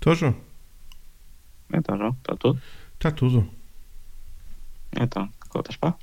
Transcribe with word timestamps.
Estou, 0.00 0.14
João? 0.14 0.34
Então, 1.74 1.98
João, 1.98 2.16
está 2.18 2.34
tudo? 2.34 2.62
Está 2.94 3.10
tudo. 3.10 3.46
Então, 4.98 5.28
contas 5.50 5.76
pá? 5.76 5.94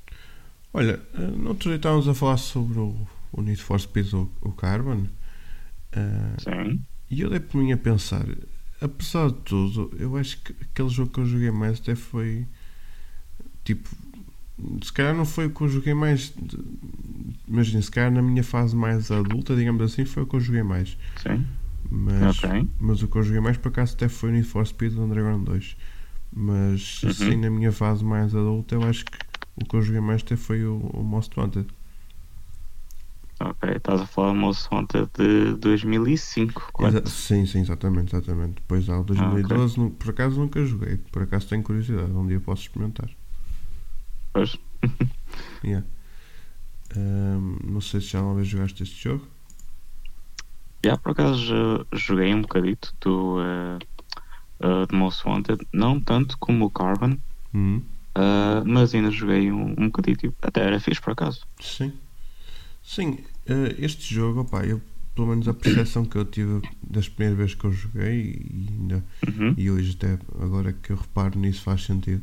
Olha, 0.72 1.02
eh, 1.14 1.20
no 1.20 1.48
outro 1.48 1.68
dia 1.68 1.78
estávamos 1.78 2.06
a 2.06 2.14
falar 2.14 2.36
sobre 2.36 2.78
o, 2.78 2.94
o 3.32 3.42
Need 3.42 3.60
for 3.60 3.80
Speed, 3.80 4.12
o, 4.14 4.30
o 4.40 4.52
Carbon. 4.52 5.08
Uh, 5.96 6.40
Sim. 6.40 6.80
E 7.10 7.22
eu 7.22 7.28
dei 7.28 7.40
por 7.40 7.58
mim 7.60 7.72
a 7.72 7.76
pensar, 7.76 8.24
apesar 8.80 9.30
de 9.30 9.38
tudo, 9.38 9.92
eu 9.98 10.16
acho 10.16 10.40
que 10.42 10.54
aquele 10.62 10.90
jogo 10.90 11.10
que 11.10 11.18
eu 11.18 11.26
joguei 11.26 11.50
mais 11.50 11.80
até 11.80 11.96
foi 11.96 12.46
tipo. 13.64 13.88
Se 14.80 14.92
calhar 14.92 15.14
não 15.14 15.24
foi 15.24 15.46
o 15.46 15.50
que 15.50 15.60
eu 15.60 15.68
joguei 15.68 15.94
mais. 15.94 16.32
Imagina, 17.48 17.82
se 17.82 17.90
calhar 17.90 18.12
na 18.12 18.22
minha 18.22 18.44
fase 18.44 18.76
mais 18.76 19.10
adulta, 19.10 19.56
digamos 19.56 19.82
assim, 19.82 20.04
foi 20.04 20.22
o 20.22 20.26
que 20.26 20.36
eu 20.36 20.40
joguei 20.40 20.62
mais. 20.62 20.96
Sim. 21.20 21.44
Mas, 22.20 22.38
Ok. 22.44 22.68
mas 22.78 23.02
o 23.02 23.08
que 23.08 23.16
eu 23.18 23.22
joguei 23.22 23.40
mais 23.40 23.56
por 23.56 23.68
acaso 23.68 23.94
até 23.94 24.08
foi 24.08 24.30
o 24.30 24.32
Need 24.32 24.46
for 24.46 24.66
Speed 24.66 24.92
Underground 24.96 25.44
2. 25.44 25.76
Mas 26.32 27.02
Uhum. 27.02 27.10
assim 27.10 27.36
na 27.36 27.50
minha 27.50 27.72
fase 27.72 28.04
mais 28.04 28.34
adulta 28.34 28.74
eu 28.74 28.82
acho 28.84 29.04
que 29.04 29.18
o 29.56 29.64
que 29.64 29.74
eu 29.76 29.82
joguei 29.82 30.00
mais 30.00 30.22
até 30.22 30.36
foi 30.36 30.64
o, 30.64 30.76
o 30.78 31.02
Most 31.02 31.38
Wanted. 31.38 31.66
Ok, 33.40 33.70
estás 33.76 34.00
a 34.00 34.06
falar 34.06 34.32
do 34.32 34.34
Most 34.38 34.68
Wanted 34.72 35.08
de 35.16 35.54
2005, 35.54 36.60
Exa- 36.60 36.72
correto? 36.72 37.08
sim, 37.08 37.46
sim, 37.46 37.60
exatamente, 37.60 38.14
exatamente. 38.14 38.54
Depois 38.56 38.88
há 38.88 38.98
o 38.98 39.04
2012, 39.04 39.78
nu- 39.78 39.90
por 39.92 40.10
acaso 40.10 40.40
nunca 40.40 40.64
joguei, 40.64 40.96
por 40.96 41.22
acaso 41.22 41.46
tenho 41.48 41.62
curiosidade, 41.62 42.10
um 42.10 42.26
dia 42.26 42.40
posso 42.40 42.62
experimentar. 42.62 43.08
Pois. 44.32 44.56
Yeah. 45.64 45.84
Ahm, 46.96 47.58
não 47.64 47.80
sei 47.80 48.00
se 48.00 48.08
já 48.08 48.22
uma 48.22 48.34
vez 48.34 48.46
jogaste 48.48 48.82
este 48.82 49.02
jogo. 49.02 49.26
Já 50.84 50.96
por 50.96 51.12
acaso 51.12 51.86
joguei 51.92 52.32
um 52.34 52.42
bocadito 52.42 52.94
do, 53.00 53.40
eh, 53.40 53.78
eh, 54.60 54.86
do 54.86 54.96
Most 54.96 55.26
Wanted, 55.26 55.66
não 55.72 55.98
tanto 56.00 56.38
como 56.38 56.66
o 56.66 56.70
Carbon, 56.70 57.16
Uhum. 57.52 57.82
eh, 58.14 58.62
mas 58.64 58.94
ainda 58.94 59.10
joguei 59.10 59.50
um, 59.50 59.70
um 59.78 59.86
bocadito, 59.86 60.32
até 60.42 60.62
era 60.62 60.78
fixe 60.78 61.00
por 61.00 61.12
acaso. 61.12 61.40
Sim. 61.60 61.92
Sim, 62.82 63.18
eh, 63.46 63.74
este 63.78 64.14
jogo, 64.14 64.40
opá, 64.40 64.64
eu, 64.64 64.80
pelo 65.14 65.26
menos 65.28 65.48
a 65.48 65.52
percepção 65.54 66.04
que 66.04 66.16
eu 66.16 66.24
tive 66.24 66.62
das 66.82 67.08
primeiras 67.08 67.36
vezes 67.38 67.54
que 67.54 67.64
eu 67.64 67.72
joguei 67.72 68.40
e, 68.50 68.68
ainda, 68.72 69.04
Uhum. 69.26 69.54
e 69.56 69.70
hoje 69.70 69.96
até 70.00 70.18
agora 70.42 70.72
que 70.72 70.90
eu 70.92 70.96
reparo 70.96 71.38
nisso 71.38 71.62
faz 71.62 71.82
sentido, 71.84 72.22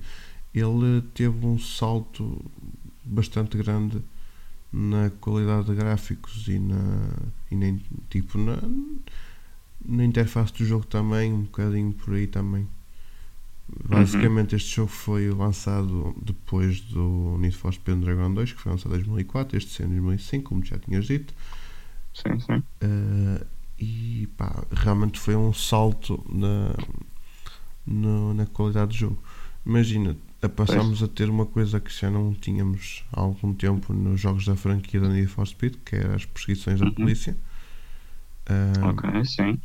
ele 0.54 1.02
teve 1.14 1.46
um 1.46 1.60
salto 1.60 2.44
bastante 3.04 3.58
grande 3.58 4.02
na 4.76 5.10
qualidade 5.22 5.68
de 5.68 5.76
gráficos 5.76 6.48
e 6.50 6.60
na, 6.60 7.10
e 7.52 7.56
na, 7.56 7.80
tipo, 8.10 8.38
na, 8.38 8.58
na 9.86 10.04
interface 10.04 10.54
do 10.54 10.66
jogo 10.66 10.86
também, 10.86 11.32
um 11.34 11.44
bocadinho 11.44 11.94
por 11.94 12.14
aí 12.14 12.28
também. 12.28 12.68
Basicamente 13.68 14.56
este 14.56 14.76
jogo 14.76 14.92
foi 14.92 15.30
lançado 15.32 16.16
depois 16.22 16.82
do 16.82 17.36
Need 17.40 17.56
for 17.56 17.74
Speed 17.74 18.00
Dragon 18.04 18.32
2, 18.34 18.54
que 18.54 18.62
foi 18.62 18.72
lançado 18.72 18.92
em 18.94 18.98
2004, 18.98 19.58
este 19.58 19.72
sendo 19.72 19.94
em 19.94 20.02
2005, 20.02 20.50
como 20.50 20.64
já 20.64 20.78
tinhas 20.78 21.06
dito. 21.06 21.34
Sim, 22.14 22.40
sim. 22.40 22.64
Uh, 22.84 23.46
e 23.80 24.28
pá, 24.38 24.64
realmente 24.72 25.20
foi 25.20 25.36
um 25.36 25.52
salto 25.54 26.24
na, 26.30 26.74
no- 27.86 28.34
na 28.34 28.46
qualidade 28.46 28.90
do 28.90 28.94
jogo. 28.96 29.24
Imagina, 29.66 30.16
a 30.46 30.50
passamos 30.50 31.02
a 31.04 31.08
ter 31.08 31.30
uma 31.30 31.46
coisa 31.46 31.80
que 31.80 31.92
já 31.94 32.10
não 32.12 32.34
tínhamos 32.34 33.04
há 33.14 33.20
algum 33.22 33.54
tempo 33.54 33.94
nos 33.94 34.20
jogos 34.22 34.46
da 34.46 34.56
franquia 34.56 35.00
da 35.00 35.10
Need 35.10 35.28
for 35.28 35.48
Speed, 35.48 35.76
que 35.86 35.96
era 35.96 36.16
as 36.16 36.26
perseguições 36.26 36.80
da 36.80 36.88
Uhum. 36.88 36.94
polícia. 36.94 37.38
Uh, 38.50 38.90
Ok, 38.90 39.04
sim. 39.26 39.62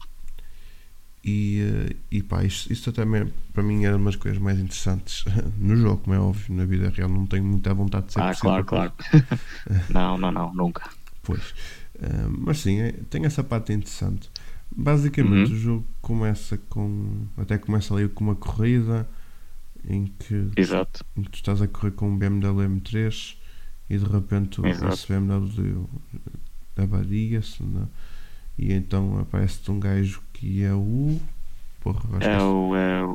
E, 1.22 1.60
uh, 1.92 1.96
e 2.10 2.22
pá, 2.22 2.42
isto, 2.44 2.72
isto 2.72 2.88
até 2.90 3.04
me- 3.04 3.26
para 3.52 3.62
mim 3.62 3.84
era 3.84 3.96
uma 3.96 4.06
das 4.06 4.16
coisas 4.16 4.40
mais 4.40 4.58
interessantes 4.58 5.24
no 5.58 5.76
jogo, 5.76 5.98
como 6.02 6.14
é 6.16 6.18
óbvio, 6.18 6.54
na 6.54 6.64
vida 6.64 6.88
real 6.88 7.10
não 7.10 7.26
tenho 7.26 7.44
muita 7.44 7.74
vontade 7.74 8.06
de 8.06 8.12
ser 8.14 8.20
Ah, 8.20 8.34
claro, 8.34 8.64
claro. 8.64 8.92
não, 9.88 10.16
não, 10.16 10.32
não, 10.32 10.54
nunca. 10.54 10.90
Pois. 11.22 11.54
Ah, 12.02 12.28
mas 12.30 12.58
sim, 12.60 12.80
é- 12.80 12.92
tem 13.10 13.24
essa 13.26 13.44
parte 13.44 13.72
interessante. 13.72 14.30
Basicamente 14.74 15.50
Uhum. 15.50 15.56
o 15.56 15.58
jogo 15.58 15.86
começa 16.00 16.56
com. 16.56 17.26
Até 17.36 17.58
começa 17.58 17.94
ali 17.94 18.08
com 18.08 18.24
uma 18.24 18.36
corrida 18.36 19.08
em 19.88 20.06
que, 20.06 20.50
Exato. 20.56 21.04
em 21.16 21.22
que 21.22 21.30
tu 21.30 21.34
estás 21.36 21.60
a 21.62 21.68
correr 21.68 21.92
com 21.92 22.08
um 22.08 22.16
BMW 22.18 22.62
M3 22.80 23.36
e 23.88 23.98
de 23.98 24.04
repente 24.04 24.60
o- 24.60 24.66
Exato. 24.66 24.94
esse 24.94 25.06
BMW 25.12 25.86
avaria-se 26.76 27.62
né? 27.62 27.86
e 28.58 28.72
então 28.72 29.18
aparece-te 29.18 29.70
um 29.70 29.80
gajo 29.80 30.22
que 30.32 30.62
é 30.64 30.72
o. 30.72 31.20
Porra, 31.80 32.00
acho 32.18 32.20
que 32.20 32.26
É 32.26 32.38
o, 32.42 32.76
é, 32.76 33.04
o- 33.04 33.14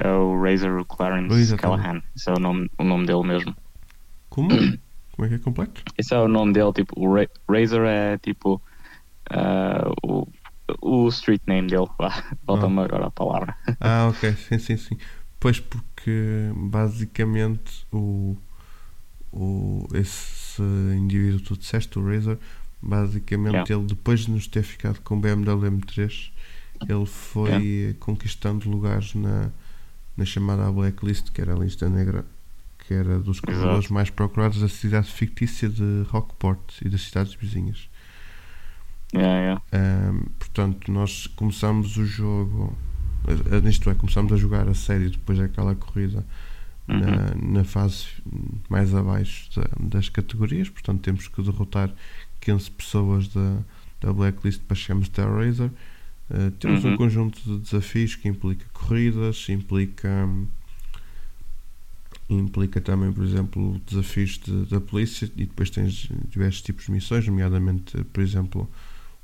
é 0.00 0.12
o 0.12 0.42
Razor 0.42 0.84
Clarence 0.86 1.34
Exatamente. 1.34 1.82
Callahan. 1.82 2.02
Esse 2.16 2.30
é 2.30 2.32
o 2.32 2.38
nome, 2.38 2.70
o 2.78 2.84
nome 2.84 3.06
dele 3.06 3.22
mesmo. 3.24 3.54
Como? 4.28 4.48
Como 5.14 5.26
é 5.26 5.28
que 5.28 5.34
é 5.36 5.38
completo? 5.38 5.82
Esse 5.96 6.12
é 6.14 6.18
o 6.18 6.26
nome 6.26 6.52
dele, 6.52 6.72
tipo, 6.72 6.98
o 6.98 7.14
Ra- 7.14 7.28
Razor 7.48 7.84
é 7.86 8.18
tipo 8.18 8.60
ah, 9.30 9.90
o, 10.02 10.26
o 10.82 11.08
street 11.08 11.42
name 11.46 11.68
dele. 11.68 11.86
Vá, 11.98 12.10
Falta-me 12.44 12.80
agora 12.80 13.06
a 13.06 13.10
palavra. 13.12 13.56
Ah, 13.80 14.08
ok, 14.08 14.32
sim, 14.32 14.58
sim, 14.58 14.76
sim. 14.76 14.98
Pois 15.44 15.60
porque 15.60 16.50
basicamente 16.56 17.86
o, 17.92 18.34
o 19.30 19.86
esse 19.92 20.62
indivíduo 20.96 21.38
que 21.38 21.44
tu 21.44 21.58
disseste, 21.58 21.98
o 21.98 22.02
Razer, 22.02 22.38
basicamente 22.80 23.52
Yeah. 23.52 23.74
ele 23.74 23.84
depois 23.84 24.20
de 24.20 24.30
nos 24.30 24.46
ter 24.46 24.62
ficado 24.62 25.02
com 25.02 25.18
o 25.18 25.20
BMW 25.20 25.70
M3, 25.70 26.30
ele 26.88 27.04
foi 27.04 27.94
conquistando 28.00 28.70
lugares 28.70 29.14
na, 29.14 29.50
na 30.16 30.24
chamada 30.24 30.72
blacklist, 30.72 31.30
que 31.30 31.42
era 31.42 31.54
a 31.54 31.58
lista 31.58 31.90
negra, 31.90 32.24
que 32.78 32.94
era 32.94 33.18
dos 33.18 33.38
corredores 33.38 33.90
mais 33.90 34.08
procurados 34.08 34.62
da 34.62 34.68
cidade 34.70 35.12
fictícia 35.12 35.68
de 35.68 36.06
Rockport 36.08 36.80
e 36.80 36.88
das 36.88 37.02
cidades 37.02 37.34
vizinhas. 37.34 37.90
Yeah, 39.12 39.38
yeah. 39.38 39.62
Ahm, 39.72 40.24
portanto, 40.38 40.90
nós 40.90 41.26
começamos 41.26 41.98
o 41.98 42.06
jogo, 42.06 42.74
isto 43.68 43.90
é, 43.90 43.94
começamos 43.94 44.32
a 44.32 44.36
jogar 44.36 44.68
a 44.68 44.74
sério 44.74 45.10
depois 45.10 45.38
daquela 45.38 45.74
corrida 45.74 46.24
Uhum. 46.86 47.00
na, 47.00 47.34
na 47.60 47.64
fase 47.64 48.06
mais 48.68 48.94
abaixo 48.94 49.48
da- 49.58 49.70
das 49.88 50.08
categorias. 50.10 50.68
Portanto, 50.68 51.00
temos 51.00 51.26
que 51.28 51.42
derrotar 51.42 51.90
15 52.40 52.70
pessoas 52.70 53.28
da, 53.28 53.58
da 54.02 54.12
Blacklist 54.12 54.60
para 54.62 54.76
chegarmos 54.76 55.08
até 55.08 55.22
a 55.22 55.26
Razer. 55.26 55.70
Eh, 56.30 56.50
temos 56.60 56.84
um 56.84 56.90
Uhum. 56.90 56.96
conjunto 56.98 57.40
de 57.42 57.58
desafios 57.58 58.14
que 58.16 58.28
implica 58.28 58.66
corridas, 58.74 59.46
implica. 59.48 60.28
Implica 62.28 62.80
também, 62.80 63.12
por 63.12 63.22
exemplo, 63.24 63.80
desafios 63.86 64.38
de- 64.38 64.64
da 64.66 64.80
polícia 64.80 65.26
e 65.36 65.44
depois 65.44 65.68
tens 65.70 66.08
diversos 66.30 66.62
tipos 66.62 66.86
de 66.86 66.92
missões, 66.92 67.26
nomeadamente, 67.26 68.02
por 68.12 68.22
exemplo, 68.22 68.70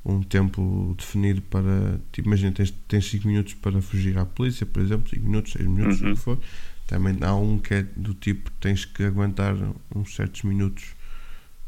um 0.05 0.23
tempo 0.23 0.95
definido 0.99 1.43
para. 1.43 2.01
Tipo, 2.13 2.29
imagina, 2.29 2.53
tens, 2.53 2.71
tens 2.89 3.05
5 3.11 3.27
minutos 3.29 3.55
para 3.55 3.81
fugir 3.83 4.17
à 4.19 4.25
polícia, 4.25 4.65
por 4.65 4.81
exemplo, 4.83 5.09
5 5.11 5.25
minutos, 5.25 5.53
6 5.53 5.67
minutos, 5.67 6.01
Uhum. 6.01 6.13
o 6.13 6.15
que 6.15 6.21
for. 6.21 6.41
Também 6.87 7.17
há 7.21 7.35
um 7.35 7.59
que 7.59 7.75
é 7.75 7.83
do 7.83 8.15
tipo 8.15 8.51
tens 8.61 8.85
que 8.85 9.05
aguentar 9.05 9.55
uns 9.95 10.15
certos 10.15 10.43
minutos 10.43 10.85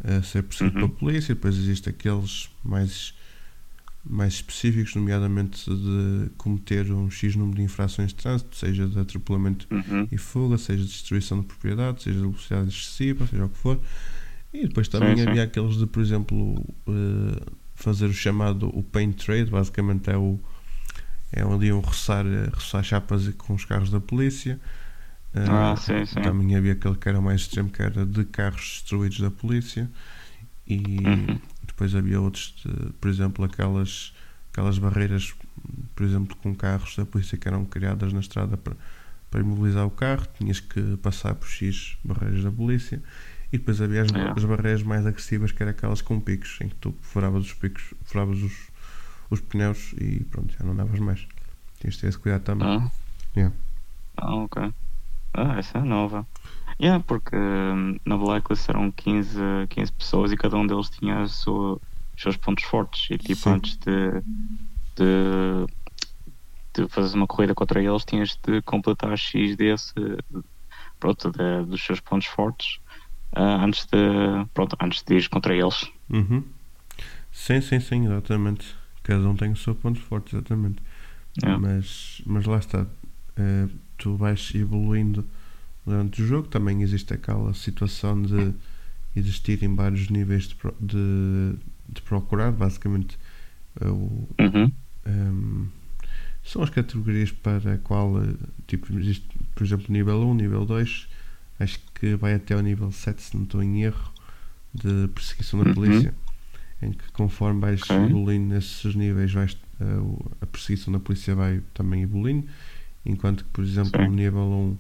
a 0.03 0.21
ser 0.23 0.43
perseguido 0.43 0.77
Uhum. 0.81 0.89
pela 0.89 0.99
polícia, 0.99 1.35
depois 1.35 1.56
existe 1.56 1.89
aqueles 1.89 2.49
mais, 2.65 3.15
mais 4.05 4.33
específicos, 4.35 4.97
nomeadamente 4.97 5.65
de 5.71 6.29
cometer 6.37 6.91
um 6.91 7.09
X 7.09 7.37
número 7.37 7.59
de 7.59 7.62
infrações 7.62 8.09
de 8.09 8.17
trânsito, 8.17 8.56
seja 8.56 8.89
de 8.89 8.99
atropelamento 8.99 9.69
Uhum. 9.71 10.09
e 10.11 10.19
fuga, 10.19 10.59
seja 10.59 10.83
de 10.83 10.89
destruição 10.91 11.39
de 11.41 11.47
propriedade, 11.47 12.03
seja 12.03 12.17
de 12.17 12.23
velocidade 12.27 12.69
excessiva, 12.71 13.27
seja 13.29 13.45
o 13.45 13.49
que 13.49 13.59
for. 13.59 13.79
E 14.53 14.67
depois 14.67 14.89
também 14.89 15.17
Sim, 15.17 15.23
sim. 15.23 15.29
havia 15.29 15.45
aqueles 15.45 15.77
de, 15.77 15.87
por 15.87 16.03
exemplo, 16.03 16.65
eh, 16.89 17.53
fazer 17.82 18.06
o 18.06 18.14
chamado 18.14 18.69
o 18.76 18.82
paint 18.82 19.17
trade, 19.25 19.50
basicamente 19.50 20.11
é 20.11 20.17
o 20.17 20.38
é 21.32 21.43
ali 21.43 21.73
um 21.73 21.81
roçar, 21.81 22.26
eh, 22.26 22.50
roçar 22.52 22.82
chapas 22.84 23.29
com 23.38 23.55
os 23.55 23.64
carros 23.64 23.90
da 23.90 24.00
polícia. 24.00 24.61
Eh, 25.34 25.40
Ah, 25.49 25.76
sim, 25.76 26.05
sim. 26.06 26.20
Também 26.23 26.56
havia 26.56 26.73
aquele 26.75 26.96
que 26.96 27.08
era 27.08 27.20
mais 27.20 27.43
extremo, 27.43 27.70
que 27.70 27.82
era 27.82 28.06
de 28.06 28.25
carros 28.26 28.81
destruídos 28.82 29.20
da 29.20 29.31
polícia. 29.31 29.90
E 30.67 30.76
Uhum. 31.06 31.40
depois 31.67 31.94
havia 31.94 32.20
outros, 32.20 32.55
de, 32.64 32.93
por 33.00 33.11
exemplo, 33.11 33.44
aquelas, 33.44 34.12
aquelas 34.52 34.79
barreiras, 34.79 35.34
por 35.96 36.05
exemplo, 36.06 36.37
com 36.37 36.55
carros 36.55 36.96
da 36.96 37.05
polícia 37.06 37.38
que 37.38 37.49
eram 37.49 37.64
criadas 37.64 38.12
na 38.12 38.20
estrada 38.20 38.56
para, 38.56 38.76
para 39.31 39.40
imobilizar 39.40 39.87
o 39.87 39.90
carro, 39.90 40.26
tinhas 40.38 40.61
que 40.61 40.96
passar 40.99 41.34
por 41.34 41.49
X 41.49 41.96
barreiras 42.05 42.44
da 42.44 42.50
polícia. 42.52 43.02
E 43.53 43.59
depois 43.59 43.81
havia 43.83 44.03
as, 44.03 44.13
É. 44.13 44.33
as 44.35 44.45
barreiras 44.45 44.83
mais 44.83 45.07
agressivas, 45.07 45.53
que 45.53 45.63
eram 45.63 45.71
aquelas 45.73 46.01
com 46.01 46.19
picos, 46.21 46.59
em 46.61 46.69
que 46.69 46.75
tu 46.77 46.95
furavas 47.03 47.45
os 47.45 47.53
picos, 47.53 47.93
furavas 48.05 48.39
os, 48.43 48.53
os 49.31 49.41
pneus 49.41 49.93
e 50.01 50.25
pronto, 50.25 50.55
já 50.59 50.65
não 50.65 50.75
davas 50.75 50.99
mais. 51.01 51.27
Tinhas 51.79 51.95
de 51.95 52.01
ter 52.01 52.07
esse 52.09 52.19
cuidado 52.19 52.43
também. 52.45 52.67
Ah. 52.69 52.91
Yeah. 53.37 53.55
Ah, 54.17 54.35
ok. 54.37 54.73
Ah, 55.35 55.59
essa 55.59 55.79
é 55.79 55.83
nova. 55.83 56.27
Yeah, 56.81 57.03
porque 57.07 57.37
hum, 57.37 57.99
na 58.07 58.17
Blacklist 58.17 58.69
eram 58.69 58.91
15, 58.91 59.39
15 59.69 59.93
pessoas 59.93 60.33
e 60.33 60.37
cada 60.37 60.57
um 60.57 60.67
deles 60.67 60.89
tinha 60.91 61.27
sua, 61.29 61.75
os 61.75 62.23
seus 62.23 62.37
pontos 62.37 62.65
fortes. 62.65 63.11
E 63.11 63.19
tipo, 63.19 63.37
Sim. 63.41 63.51
antes 63.51 63.77
de, 63.77 64.23
de, 64.97 65.67
de 66.75 66.89
fazer 66.89 67.17
uma 67.17 67.27
corrida 67.27 67.55
contra 67.55 67.83
eles, 67.83 68.05
tinhas 68.05 68.39
de 68.47 68.63
completar 68.63 69.17
X 69.17 69.57
desse, 69.57 69.93
pronto, 70.99 71.31
de- 71.31 71.65
dos 71.67 71.83
seus 71.85 72.01
pontos 72.01 72.27
fortes. 72.29 72.79
Ah, 73.32 73.64
antes 73.64 73.87
de 73.87 73.99
pronto, 74.55 74.76
antes 74.81 75.02
de 75.02 75.17
ir 75.17 75.29
contra 75.29 75.55
eles. 75.55 75.90
Uhum. 76.11 76.44
Sim, 77.32 77.61
sim, 77.61 77.81
sim, 77.81 78.05
exatamente. 78.06 78.75
Cada 79.02 79.29
um 79.29 79.37
tem 79.37 79.52
o 79.52 79.56
seu 79.56 79.75
ponto 79.75 80.00
forte, 80.00 80.34
exatamente. 80.37 80.82
Yeah. 81.43 81.58
Mas, 81.61 82.23
mas 82.26 82.46
lá 82.46 82.58
está. 82.58 82.87
eh, 83.37 83.69
tu 83.99 84.17
vais 84.17 84.52
evoluindo 84.55 85.25
durante 85.87 86.23
o 86.23 86.26
jogo. 86.26 86.49
Também 86.49 86.82
existe 86.82 87.14
aquela 87.14 87.55
situação 87.55 88.23
de 88.23 88.55
existirem 89.17 89.75
vários 89.75 90.08
níveis 90.11 90.49
de, 90.49 90.55
pro- 90.56 90.76
de, 90.81 91.55
de 91.88 92.02
procurar. 92.02 92.52
Basicamente, 92.52 93.19
eh, 93.81 93.88
o, 93.88 94.29
Uhum. 94.40 94.73
Hum, 95.06 95.69
são 96.44 96.62
as 96.62 96.70
categorias 96.70 97.31
para 97.32 97.75
a 97.75 97.79
qual, 97.79 98.23
eh, 98.23 98.34
tipo, 98.67 98.93
existe, 98.99 99.26
por 99.55 99.64
exemplo, 99.64 99.87
nível 99.90 100.20
1, 100.29 100.34
nível 100.34 100.64
2, 100.64 101.08
acho 101.61 101.79
que 101.79 101.92
vai 102.19 102.35
até 102.35 102.55
ao 102.55 102.61
nível 102.61 102.91
7, 102.93 103.23
se 103.23 103.37
não 103.37 103.45
estou 103.45 103.63
em 103.63 103.83
erro, 103.83 104.13
de 104.75 105.09
perseguição 105.15 105.61
da 105.61 105.67
Uhum. 105.67 105.75
polícia, 105.75 106.15
em 106.81 106.93
que 106.93 107.11
conforme 107.13 107.61
vais 107.61 107.83
Ok. 107.83 107.97
evoluindo 107.97 108.55
nesses 108.55 108.95
níveis, 108.95 109.33
vais, 109.33 109.57
eh, 109.81 109.85
o- 109.99 110.31
a 110.41 110.47
perseguição 110.47 110.93
da 110.93 110.99
polícia 110.99 111.35
vai 111.35 111.61
também 111.75 112.03
evoluindo, 112.03 112.47
enquanto 113.05 113.45
que, 113.45 113.51
por 113.51 113.63
exemplo, 113.65 113.93
Sim. 114.01 114.09
no 114.09 114.15
nível 114.15 114.43
1, 114.43 114.77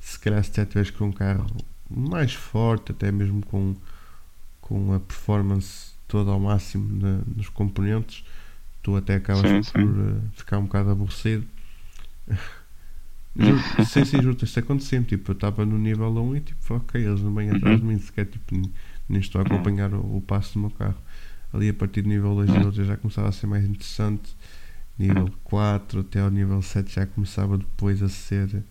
se 0.00 0.18
calhar 0.18 0.42
se 0.44 0.50
até 0.50 0.64
tiveres 0.66 0.90
com 0.90 1.06
um 1.06 1.12
carro 1.12 1.46
mais 1.88 2.32
forte, 2.34 2.92
até 2.92 3.10
mesmo 3.12 3.44
com, 3.46 3.74
com 4.60 4.92
a 4.92 5.00
performance 5.00 5.92
toda 6.08 6.30
ao 6.30 6.40
máximo 6.40 7.00
na- 7.00 7.20
nos 7.36 7.48
componentes, 7.48 8.24
tu 8.82 8.96
até 8.96 9.14
acabas 9.16 9.48
Sim, 9.48 9.62
por 9.62 9.80
sim. 9.80 10.10
eh, 10.10 10.20
ficar 10.34 10.58
um 10.58 10.64
bocado 10.64 10.90
aborrecido. 10.90 11.46
Juro- 13.38 13.66
sim, 13.82 14.04
sim, 14.04 14.20
juro 14.20 14.36
isto 14.42 14.58
acontecia 14.58 15.02
Tipo, 15.02 15.32
eu 15.32 15.34
estava 15.34 15.64
no 15.66 15.78
nível 15.78 16.08
1 16.10 16.36
e 16.36 16.40
tipo, 16.40 16.74
ok, 16.74 17.04
eles 17.04 17.20
não 17.20 17.34
vêm 17.34 17.50
atrás 17.50 17.80
de 17.80 17.84
Uhum. 17.84 17.92
mim, 17.92 17.98
sequer 17.98 18.26
tipo, 18.26 18.54
nem, 18.54 18.72
nem 19.08 19.20
estou 19.20 19.40
a 19.40 19.44
acompanhar 19.44 19.92
o, 19.94 20.16
o 20.16 20.20
passo 20.20 20.54
do 20.54 20.60
meu 20.60 20.70
carro. 20.70 20.96
Ali 21.52 21.68
a 21.68 21.74
partir 21.74 22.02
do 22.02 22.08
nível 22.08 22.34
2 22.34 22.54
e 22.54 22.58
Uhum. 22.58 22.72
3 22.72 22.86
já 22.88 22.96
começava 22.96 23.28
a 23.28 23.32
ser 23.32 23.46
mais 23.46 23.64
interessante. 23.64 24.34
Nível 24.98 25.30
4 25.44 26.00
até 26.00 26.20
ao 26.20 26.30
nível 26.30 26.62
7 26.62 26.94
já 26.94 27.06
começava 27.06 27.58
depois 27.58 28.02
a 28.02 28.08
ser 28.08 28.64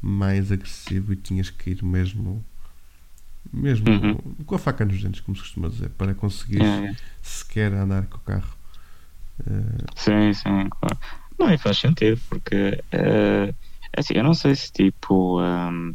mais 0.00 0.52
agressivo 0.52 1.12
e 1.12 1.16
tinhas 1.16 1.50
que 1.50 1.70
ir 1.70 1.84
mesmo 1.84 2.44
mesmo 3.52 3.86
Uhum. 3.88 4.16
com 4.44 4.54
a 4.54 4.58
faca 4.58 4.84
nos 4.84 5.00
dentes, 5.02 5.20
como 5.20 5.36
se 5.36 5.42
costuma 5.42 5.68
dizer, 5.68 5.90
para 5.90 6.14
conseguir 6.14 6.60
sequer 7.22 7.72
andar 7.72 8.06
com 8.06 8.16
o 8.18 8.20
carro. 8.20 8.54
Eh, 9.46 9.86
Sim, 9.94 10.32
sim, 10.32 10.68
claro. 10.70 10.98
Não, 11.38 11.52
e 11.52 11.58
faz 11.58 11.78
sentido, 11.78 12.20
porque 12.28 12.82
eh, 12.92 13.54
assim, 13.96 14.14
eu 14.14 14.22
não 14.24 14.34
sei 14.34 14.54
se 14.54 14.70
tipo 14.72 15.38
ahm, 15.40 15.92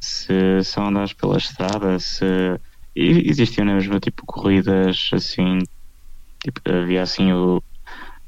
se 0.00 0.62
só 0.64 0.86
andas 0.88 1.12
pela 1.12 1.36
estrada, 1.36 1.98
se 1.98 2.24
e- 2.94 3.28
existiam 3.30 3.64
na 3.66 3.74
mesma 3.74 4.00
tipo 4.00 4.24
corridas 4.26 5.08
assim, 5.12 5.58
tipo, 6.42 6.60
havia 6.68 7.02
assim 7.02 7.32
o 7.32 7.62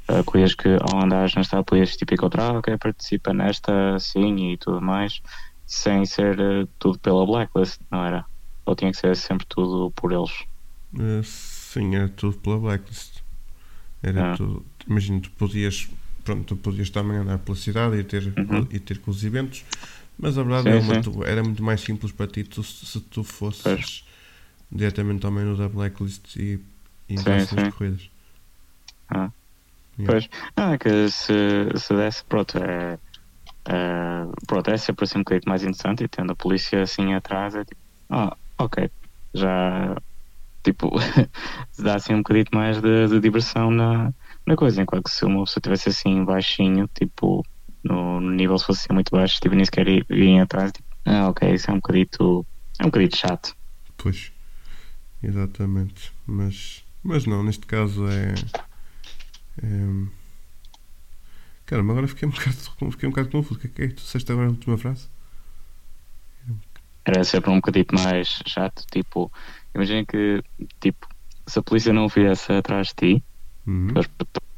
ah, 0.09 0.23
corridas 0.25 0.55
que 0.55 0.69
ao 0.69 1.03
andares 1.05 1.35
na 1.35 1.43
estrada 1.43 1.65
podias 1.65 1.97
tipo 1.97 2.15
encontrar, 2.15 2.57
ok, 2.57 2.77
participa 2.79 3.33
nesta 3.33 3.95
assim 3.97 4.53
e 4.53 4.59
tudo 4.59 4.81
mais, 4.81 5.21
sem 5.67 6.05
ser 6.07 6.39
eh, 6.41 6.67
tudo 6.79 6.99
pela 6.99 7.27
blacklist, 7.27 7.81
não 7.91 8.05
era? 8.05 8.25
Ou 8.67 8.75
tinha 8.75 8.91
que 8.91 8.97
ser 8.97 9.15
sempre 9.17 9.47
tudo 9.49 9.91
por 9.93 10.13
eles? 10.13 10.33
Eh, 10.99 11.21
sim, 11.25 11.95
era 11.97 12.09
tudo 12.09 12.39
pela 12.39 12.59
blacklist. 12.59 13.21
Era 14.03 14.33
Ah. 14.33 14.37
tudo. 14.37 14.65
Imagina, 14.87 15.21
tu 15.21 15.31
podias, 15.33 15.89
pronto, 16.29 16.45
tu 16.45 16.57
podias 16.57 16.91
também 16.91 17.17
andar 17.17 17.39
pela 17.39 17.57
cidade 17.57 17.97
e 17.97 18.05
ter, 18.05 18.23
Uhum. 18.37 18.69
e 18.71 18.79
ter 18.79 18.99
com 19.01 19.11
os 19.11 19.25
eventos, 19.25 19.65
mas 20.19 20.37
a 20.37 20.43
verdade 20.43 20.69
Sim, 20.69 20.71
é 20.71 20.77
uma, 20.77 20.95
tu- 20.95 21.25
era 21.25 21.43
muito 21.43 21.63
mais 21.63 21.81
simples 21.81 22.13
para 22.13 22.27
ti 22.27 22.45
tu- 22.45 22.63
se 22.63 23.01
tu 23.01 23.25
fosses 23.25 23.63
Pois. 23.63 24.05
diretamente 24.71 25.25
ao 25.25 25.33
menu 25.33 25.57
da 25.57 25.69
blacklist 25.69 26.37
e, 26.37 26.61
e 27.09 27.17
Sim, 27.17 27.47
nas 27.47 27.69
corridas. 27.77 28.11
Ah. 29.09 29.31
Yeah. 29.99 30.13
Pois, 30.13 30.29
é 30.57 30.79
que 30.79 31.11
se, 31.11 31.35
se 31.79 31.95
desse, 31.97 32.25
pronto, 32.27 32.59
é, 32.59 32.99
é, 33.69 34.25
pronto, 34.47 34.71
é 34.71 34.77
sempre 34.79 35.05
assim 35.05 35.19
um 35.19 35.23
bocadinho 35.23 35.51
mais 35.51 35.63
interessante 35.65 36.05
e 36.05 36.09
tendo 36.09 36.33
a 36.33 36.37
polícia 36.37 36.83
assim 36.83 37.15
atrás, 37.15 37.55
é 37.55 37.65
tipo, 37.65 37.81
ah, 38.11 38.37
ok, 38.59 38.91
já, 39.35 39.97
tipo, 40.65 40.91
dá 41.79 41.97
assim 41.97 42.15
um 42.15 42.19
bocadinho 42.19 42.47
mais 42.55 42.81
de, 42.83 43.09
de 43.09 43.21
diversão 43.21 43.71
na, 43.71 44.15
na 44.49 44.57
coisa, 44.57 44.83
enquanto 44.83 45.05
que 45.05 45.11
se 45.11 45.25
uma 45.25 45.45
pessoa 45.45 45.63
tivesse 45.63 45.89
assim 45.91 46.25
baixinho, 46.25 46.89
tipo, 46.95 47.45
no, 47.85 48.21
no 48.21 48.31
nível 48.31 48.59
se 48.59 48.65
fosse 48.65 48.81
assim 48.81 48.95
muito 48.95 49.11
baixo, 49.11 49.39
tipo, 49.41 49.55
nem 49.55 49.65
sequer 49.65 49.87
ia- 49.89 50.43
atrás, 50.43 50.73
tipo, 50.73 50.89
ah, 51.05 51.29
ok, 51.29 51.53
isso 51.53 51.71
é 51.71 51.75
um 51.75 51.77
bocadito, 51.77 52.47
é 52.79 52.83
um 52.83 52.87
bocadito 52.87 53.17
chato. 53.17 53.57
Pois, 53.97 54.33
exatamente. 55.23 56.13
Mas, 56.27 56.85
mas 57.03 57.27
não, 57.27 57.43
neste 57.43 57.67
caso 57.67 58.07
é. 58.09 58.35
é... 59.63 60.07
Caramba, 61.67 61.93
agora 61.93 62.09
fiquei 62.09 62.27
um 62.27 62.31
bocado, 62.31 62.57
fiquei 62.93 63.09
um 63.09 63.13
bocado 63.13 63.29
confuso. 63.31 63.59
O 63.59 63.61
que 63.61 63.67
é 63.67 63.71
que 63.71 63.83
é? 63.83 63.89
Tu 63.89 64.03
disseste 64.03 64.33
agora 64.33 64.49
a 64.49 64.51
última 64.51 64.79
frase? 64.79 65.09
era 67.05 67.25
sempre 67.25 67.51
um 67.51 67.57
bocadito 67.57 67.95
mais 67.95 68.43
chato, 68.47 68.85
tipo, 68.91 69.33
imagina 69.75 70.05
que, 70.05 70.43
tipo, 70.79 71.09
se 71.47 71.59
a 71.59 71.63
polícia 71.63 71.93
não 71.93 72.07
viesse 72.07 72.53
atrás 72.53 72.89
de 72.89 72.95
ti, 72.95 73.25
Uhum. 73.69 73.89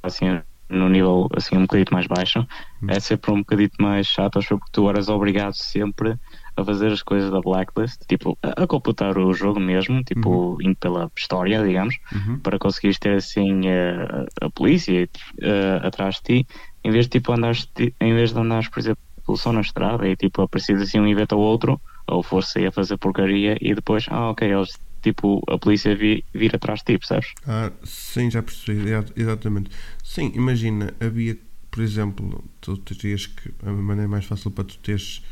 assim 0.05 0.41
no 0.71 0.89
nível 0.89 1.29
assim 1.37 1.57
um 1.57 1.63
bocadito 1.63 1.93
mais 1.93 2.07
baixo, 2.07 2.47
Hum. 2.83 2.87
é 2.89 3.01
sempre 3.01 3.33
um 3.33 3.39
bocadito 3.41 3.75
mais 3.83 4.07
chato, 4.07 4.39
acho 4.39 4.49
porque 4.57 4.71
tu 4.73 4.89
eras 4.89 5.09
obrigado 5.09 5.53
sempre 5.55 6.15
a 6.57 6.65
fazer 6.65 6.93
as 6.93 7.03
coisas 7.03 7.31
da 7.31 7.41
blacklist, 7.41 7.99
tipo, 8.09 8.39
a, 8.43 8.63
a 8.63 8.67
completar 8.67 9.19
o 9.19 9.33
jogo 9.33 9.59
mesmo, 9.61 10.03
tipo, 10.05 10.57
indo 10.63 10.77
pela 10.77 11.11
história, 11.19 11.63
digamos, 11.63 11.97
Uhum. 12.15 12.39
para 12.41 12.59
conseguires 12.59 12.99
ter 12.99 13.17
assim 13.17 13.69
a, 13.69 14.25
a 14.47 14.51
polícia 14.55 15.09
eh, 15.43 15.81
atrás 15.83 16.17
de 16.17 16.43
ti, 16.45 16.47
em 16.85 16.91
vez 16.93 17.07
de 17.07 17.19
tipo 17.19 17.33
andares, 17.33 17.67
em 18.01 18.15
vez 18.15 18.33
de 18.33 18.39
andares, 18.39 18.69
por 18.69 18.79
exemplo, 18.79 19.01
só 19.37 19.53
na 19.53 19.61
estrada 19.61 20.07
e 20.09 20.17
tipo 20.17 20.43
aparecido 20.43 20.83
assim 20.83 21.01
um 21.01 21.09
evento 21.09 21.33
ou 21.37 21.43
outro, 21.43 21.81
ou 22.09 22.23
fosse 22.23 22.61
aí 22.61 22.67
a 22.67 22.73
fazer 22.73 22.97
porcaria 22.97 23.57
e 23.61 23.75
depois, 23.75 24.07
ah 24.09 24.31
ok, 24.31 24.49
eles 24.51 24.71
tipo 25.01 25.43
a 25.49 25.59
polícia 25.59 25.95
vi, 25.97 26.25
vir 26.35 26.55
atrás 26.55 26.81
de 26.81 26.85
ti, 26.87 26.99
percebes? 26.99 27.29
Ah, 27.47 27.73
sim, 27.85 28.31
já 28.31 28.43
percebi, 28.43 28.81
exa- 28.91 29.13
exatamente. 29.17 29.71
Sim, 30.03 30.33
imagina, 30.35 30.95
havia, 31.01 31.39
por 31.71 31.83
exemplo, 31.83 32.45
tu 32.61 32.77
terias 32.79 33.27
que, 33.27 33.51
a 33.65 33.73
maneira 33.73 34.09
mais 34.09 34.25
fácil 34.27 34.51
para 34.51 34.65
tu 34.65 34.79
teres 34.79 35.23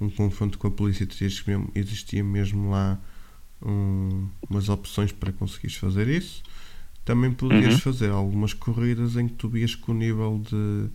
um 0.00 0.10
confronto 0.10 0.58
com 0.58 0.68
a 0.68 0.70
polícia, 0.70 1.06
terias 1.06 1.40
que 1.40 1.50
mesmo, 1.50 1.70
existia 1.74 2.22
mesmo 2.24 2.70
lá 2.70 2.98
um, 3.62 4.28
umas 4.48 4.68
opções 4.68 5.12
para 5.12 5.32
conseguires 5.32 5.76
fazer 5.76 6.08
isso. 6.08 6.42
Também 7.04 7.32
podias 7.32 7.74
Uhum. 7.74 7.80
fazer 7.80 8.10
algumas 8.10 8.54
corridas 8.54 9.16
em 9.16 9.28
que 9.28 9.34
tu 9.34 9.48
vias 9.48 9.74
que 9.74 9.90
o 9.90 9.94
nível 9.94 10.40
de, 10.50 10.90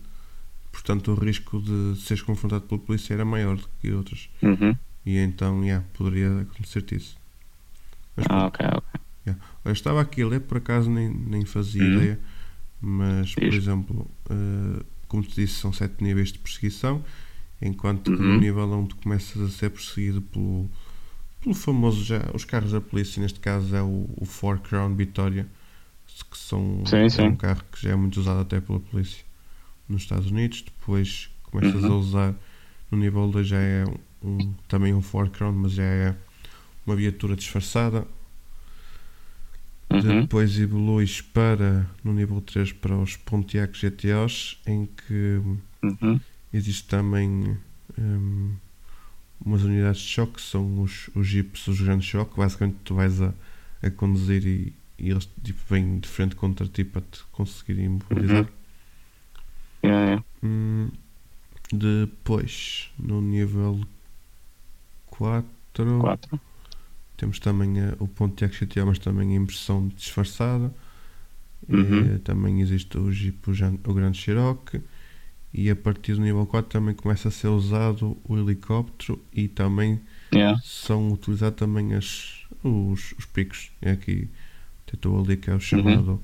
portanto, 0.72 1.12
o 1.12 1.14
risco 1.14 1.60
de 1.60 1.96
seres 2.00 2.22
confrontado 2.22 2.62
pela 2.66 2.80
polícia 2.80 3.14
era 3.14 3.24
maior 3.24 3.56
do 3.56 3.68
que 3.80 3.92
outras. 3.92 4.28
Uhum. 4.42 4.76
E 5.06 5.18
então, 5.18 5.64
yeah, 5.64 5.84
poderia 5.94 6.42
acontecer-te 6.42 6.96
isso. 6.96 7.16
Mas 8.16 8.26
Ah, 8.28 8.46
ok, 8.46 8.58
ok. 8.76 9.00
eu 9.64 9.72
estava 9.72 10.00
aqui 10.00 10.22
a 10.22 10.26
ler, 10.26 10.40
por 10.40 10.58
acaso 10.58 10.90
nem, 10.90 11.08
nem 11.08 11.44
fazia 11.44 11.86
Hum. 11.86 11.86
ideia, 11.86 12.20
mas, 12.80 13.34
por 13.36 13.54
exemplo, 13.54 14.08
eh, 14.30 14.84
como 15.08 15.22
te 15.22 15.34
disse, 15.36 15.54
são 15.54 15.72
sete 15.72 16.02
níveis 16.02 16.32
de 16.32 16.38
perseguição, 16.38 17.04
enquanto 17.62 18.12
que 18.12 18.22
no 18.22 18.34
Uhum. 18.34 18.38
nível 18.38 18.66
1 18.72 18.86
tu 18.86 18.96
começas 18.96 19.40
a 19.42 19.48
ser 19.50 19.70
perseguido 19.70 20.22
pelo, 20.22 20.68
pelo 21.42 21.54
famoso, 21.54 22.04
já, 22.04 22.20
os 22.34 22.44
carros 22.44 22.72
da 22.72 22.80
polícia, 22.80 23.22
neste 23.22 23.40
caso 23.40 23.74
é 23.76 23.82
o, 23.82 24.08
o 24.18 24.24
Ford 24.26 24.60
Crown 24.62 24.94
Vitória, 24.96 25.46
que 26.30 26.38
são, 26.38 26.84
Sim, 26.88 27.08
é 27.12 27.22
sim. 27.22 27.22
um 27.22 27.36
carro 27.36 27.62
que 27.72 27.82
já 27.82 27.90
é 27.92 27.96
muito 27.96 28.20
usado 28.20 28.40
até 28.40 28.60
pela 28.60 28.80
polícia 28.80 29.24
nos 29.88 30.02
Estados 30.02 30.30
Unidos, 30.30 30.62
depois 30.62 31.30
começas 31.44 31.84
Uhum. 31.84 31.90
a 31.90 31.94
usar, 31.94 32.34
no 32.90 32.98
nível 32.98 33.28
2 33.30 33.48
já 33.48 33.58
é 33.60 33.84
um, 34.22 34.54
também 34.68 34.94
um 34.94 35.02
Ford 35.02 35.30
Crown, 35.30 35.52
mas 35.52 35.72
já 35.72 35.84
é 35.84 36.16
uma 36.86 36.96
viatura 36.96 37.36
disfarçada, 37.36 38.06
Uhum. 39.90 40.28
depois 40.28 40.58
evoluís 40.58 41.20
para, 41.20 41.88
no 42.02 42.12
nível 42.12 42.40
3, 42.40 42.72
para 42.72 42.96
os 42.96 43.16
Pontiac 43.16 43.76
GTOs, 43.78 44.60
em 44.66 44.86
que 44.86 45.40
Uhum. 45.82 46.20
existe 46.52 46.84
também 46.88 47.56
hum, 47.98 48.54
umas 49.44 49.62
unidades 49.64 50.02
de 50.02 50.08
choque, 50.08 50.34
que 50.34 50.42
são 50.42 50.82
os, 50.82 51.10
os 51.14 51.26
Jeeps, 51.26 51.66
os 51.68 51.80
grandes 51.80 52.06
choque. 52.08 52.36
Basicamente, 52.38 52.78
tu 52.84 52.94
vais 52.94 53.20
a, 53.22 53.34
a 53.82 53.90
conduzir 53.90 54.46
e, 54.46 54.74
e 54.98 55.10
eles 55.10 55.28
tipo, 55.44 55.60
vêm 55.68 55.98
de 56.00 56.08
frente 56.08 56.36
contra 56.36 56.66
ti 56.68 56.84
para 56.84 57.02
te 57.02 57.22
conseguirem 57.32 57.86
imobilizar. 57.86 58.48
Yeah, 59.82 60.06
yeah. 60.06 60.20
Hum, 60.42 60.90
Depois, 61.72 62.90
no 62.98 63.20
nível 63.22 63.80
4, 65.10 65.46
4. 65.98 66.40
Temos 67.16 67.38
também 67.38 67.80
a- 67.80 67.94
o 67.98 68.06
ponto 68.08 68.44
de 68.46 68.52
XTO, 68.52 68.86
mas 68.86 68.98
também 68.98 69.32
a 69.36 69.40
impressão 69.40 69.88
disfarçada. 69.88 70.72
Uhum. 71.68 72.16
E, 72.16 72.18
também 72.20 72.60
existe 72.60 72.96
o 72.98 73.10
Jeep, 73.10 73.38
o, 73.50 73.90
o 73.90 73.94
Grande 73.94 74.18
Cherokee. 74.18 74.80
E 75.52 75.70
a 75.70 75.76
partir 75.76 76.14
do 76.14 76.20
nível 76.20 76.44
4 76.46 76.70
também 76.70 76.94
começa 76.94 77.28
a 77.28 77.30
ser 77.30 77.48
usado 77.48 78.16
o 78.24 78.36
helicóptero 78.36 79.20
e 79.32 79.48
também 79.48 80.00
Yeah. 80.34 80.60
são 80.62 81.12
utilizados 81.12 81.56
também 81.58 81.94
as, 81.94 82.44
os, 82.62 83.12
os 83.16 83.24
picos. 83.26 83.70
É 83.80 83.92
aqui, 83.92 84.28
tentou 84.84 85.18
ali 85.22 85.36
que 85.36 85.48
é 85.48 85.54
o 85.54 85.60
chamado 85.60 86.20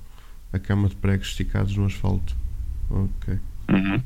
a 0.53 0.59
cama 0.59 0.89
de 0.89 0.97
pregos 0.97 1.29
esticados 1.29 1.77
no 1.77 1.87
asfalto. 1.87 2.37
Ok. 2.91 3.39
Uhum. 3.71 4.03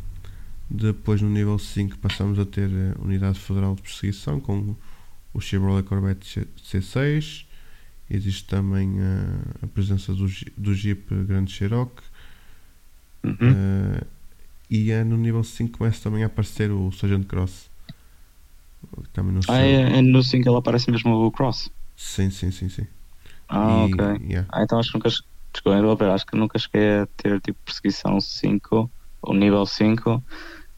Depois 0.70 1.22
no 1.22 1.30
nível 1.30 1.58
5 1.58 1.98
passamos 1.98 2.38
a 2.38 2.44
ter 2.44 2.68
a 2.96 3.02
Unidade 3.02 3.38
Federal 3.40 3.74
de 3.74 3.82
Perseguição 3.82 4.38
com 4.38 4.76
o 5.36 5.40
Chevrolet 5.40 5.84
Corvette 5.84 6.26
C- 6.26 6.48
C6. 6.62 7.46
Existe 8.10 8.46
também 8.46 9.00
a, 9.00 9.64
a 9.64 9.68
presença 9.68 10.14
do, 10.14 10.28
Jeep- 10.28 10.52
do 10.56 10.74
Jeep 10.74 11.14
Grande 11.26 11.52
Cherokee. 11.52 12.04
Uhum. 13.24 13.60
Eh, 13.64 14.04
e 14.70 14.90
é 14.92 15.04
no 15.04 15.16
nível 15.16 15.44
5 15.44 15.78
começa 15.78 16.02
também 16.04 16.24
a 16.24 16.26
aparecer 16.26 16.70
o 16.72 16.92
Sargent 16.92 17.26
Cross. 17.26 17.70
Também 19.12 19.32
não 19.34 19.42
sei. 19.42 19.54
Ah, 19.54 19.62
é, 19.62 19.98
é 19.98 20.02
no 20.02 20.22
5 20.22 20.48
ele 20.48 20.56
aparece 20.58 20.88
mesmo 20.90 21.10
o 21.26 21.32
Cross. 21.32 21.68
Sim, 21.96 22.30
sim, 22.30 22.50
sim, 22.50 22.68
sim. 22.68 22.86
Ah, 23.48 23.84
E- 23.84 23.84
ok. 23.84 23.98
yeah. 24.20 24.48
Ah, 24.48 24.62
então 24.62 24.78
acho 24.78 24.90
que 24.90 24.96
nunca. 24.98 25.08
Desculpa, 25.52 26.12
acho 26.14 26.26
que 26.26 26.36
nunca 26.36 26.58
cheguei 26.58 27.00
a 27.00 27.06
ter 27.16 27.40
tipo 27.40 27.58
perseguição 27.64 28.20
5, 28.20 28.90
ou 29.22 29.34
nível 29.34 29.64
5, 29.66 30.22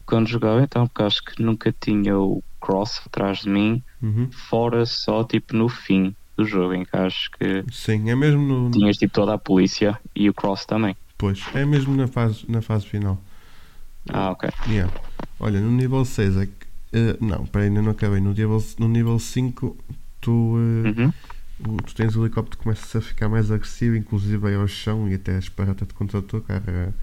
quando 0.09 0.27
jogava, 0.27 0.61
então, 0.61 0.87
porque 0.87 1.03
acho 1.03 1.23
que 1.23 1.41
nunca 1.41 1.73
tinha 1.79 2.17
o 2.17 2.43
Cross 2.59 3.01
atrás 3.05 3.39
de 3.39 3.49
mim, 3.49 3.83
Uhum. 4.01 4.29
fora 4.31 4.85
só 4.85 5.23
tipo 5.23 5.55
no 5.55 5.69
fim 5.69 6.15
do 6.37 6.45
jogo, 6.45 6.73
em 6.73 6.83
que 6.85 6.95
acho 6.95 7.29
que 7.37 7.63
Sim, 7.71 8.09
é 8.09 8.15
mesmo 8.15 8.41
no. 8.41 8.71
tinhas 8.71 8.97
tipo 8.97 9.13
toda 9.13 9.33
a 9.33 9.37
polícia 9.37 9.99
e 10.15 10.29
o 10.29 10.33
Cross 10.33 10.65
também. 10.65 10.95
Pois, 11.17 11.43
é 11.53 11.65
mesmo 11.65 11.95
na 11.95 12.07
fase, 12.07 12.45
na 12.49 12.61
fase 12.61 12.85
final. 12.87 13.21
Ah, 14.11 14.31
ok. 14.31 14.49
Yeah. 14.69 14.91
Olha, 15.39 15.59
no 15.59 15.71
nível 15.71 16.03
6 16.05 16.35
é 16.37 16.45
que. 16.45 16.53
eh, 16.93 17.17
não, 17.21 17.45
peraí, 17.45 17.67
ainda 17.67 17.81
não 17.81 17.91
acabei. 17.91 18.19
No 18.19 18.29
nível, 18.31 18.63
no 18.79 18.87
nível 18.87 19.19
5, 19.19 19.77
tu, 20.21 20.55
eh, 20.85 20.89
Uhum. 20.89 21.13
o- 21.67 21.77
tu 21.77 21.93
tens 21.93 22.15
o 22.15 22.23
helicóptero 22.25 22.57
que 22.57 22.63
começa 22.63 22.97
a 22.97 23.01
ficar 23.01 23.29
mais 23.29 23.51
agressivo, 23.51 23.95
inclusive 23.95 24.37
vai 24.37 24.55
ao 24.55 24.67
chão 24.67 25.07
e 25.09 25.13
até 25.13 25.37
esparrata-te 25.37 25.93
contra 25.93 26.17
o 26.19 26.21
teu 26.21 26.41
carro. 26.41 26.63
É, 26.67 26.93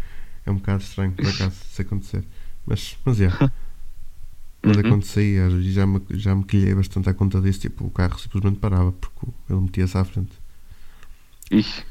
é 0.47 0.51
um 0.51 0.57
bocado 0.57 0.83
estranho, 0.83 1.13
por 1.13 1.29
acaso, 1.29 1.57
se 1.71 1.83
acontecer. 1.83 2.25
Mas, 2.67 2.97
mas 3.05 3.21
é. 3.21 3.29
Mas 4.63 4.77
Uhum. 4.79 4.87
acontecia 4.87 5.47
e 5.49 5.71
já 5.73 5.87
me, 5.87 6.01
já 6.11 6.35
me 6.35 6.45
quilhei 6.45 6.75
bastante 6.75 7.09
à 7.09 7.15
conta 7.15 7.41
disso. 7.41 7.61
Tipo, 7.61 7.87
o 7.87 7.91
carro 7.91 8.19
simplesmente 8.19 8.59
parava 8.59 8.91
porque 8.93 9.27
ele 9.49 9.61
metia-se 9.61 9.97
à 9.97 10.05
frente. 10.05 10.33
Ixi. 11.51 11.85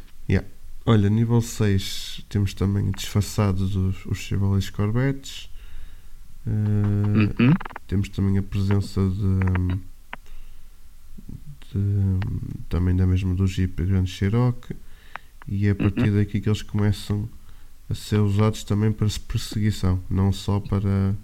Olha, 0.88 1.10
nível 1.10 1.42
6 1.42 2.24
temos 2.30 2.54
também 2.54 2.92
disfarçados 2.92 3.76
os, 3.76 4.06
os 4.06 4.20
Chevrolet 4.20 4.72
Corvettes. 4.72 5.50
Uhum. 6.46 7.54
Temos 7.88 8.08
também 8.10 8.38
a 8.38 8.44
presença 8.44 9.02
de, 9.10 9.80
de- 11.74 12.60
também 12.70 12.96
da 12.96 13.08
mesma 13.08 13.34
do 13.34 13.48
Jeep 13.48 13.84
Grande 13.84 14.12
Cherokee 14.12 14.76
e 15.48 15.66
é 15.66 15.72
a 15.72 15.76
partir 15.76 16.10
Uhum. 16.10 16.18
daqui 16.18 16.40
que 16.40 16.48
eles 16.50 16.62
começam 16.62 17.28
a 17.90 17.94
ser 17.94 18.20
usados 18.20 18.64
também 18.64 18.92
para 18.92 19.08
perseguição, 19.28 20.02
não 20.10 20.32
só 20.32 20.60
para 20.60 21.16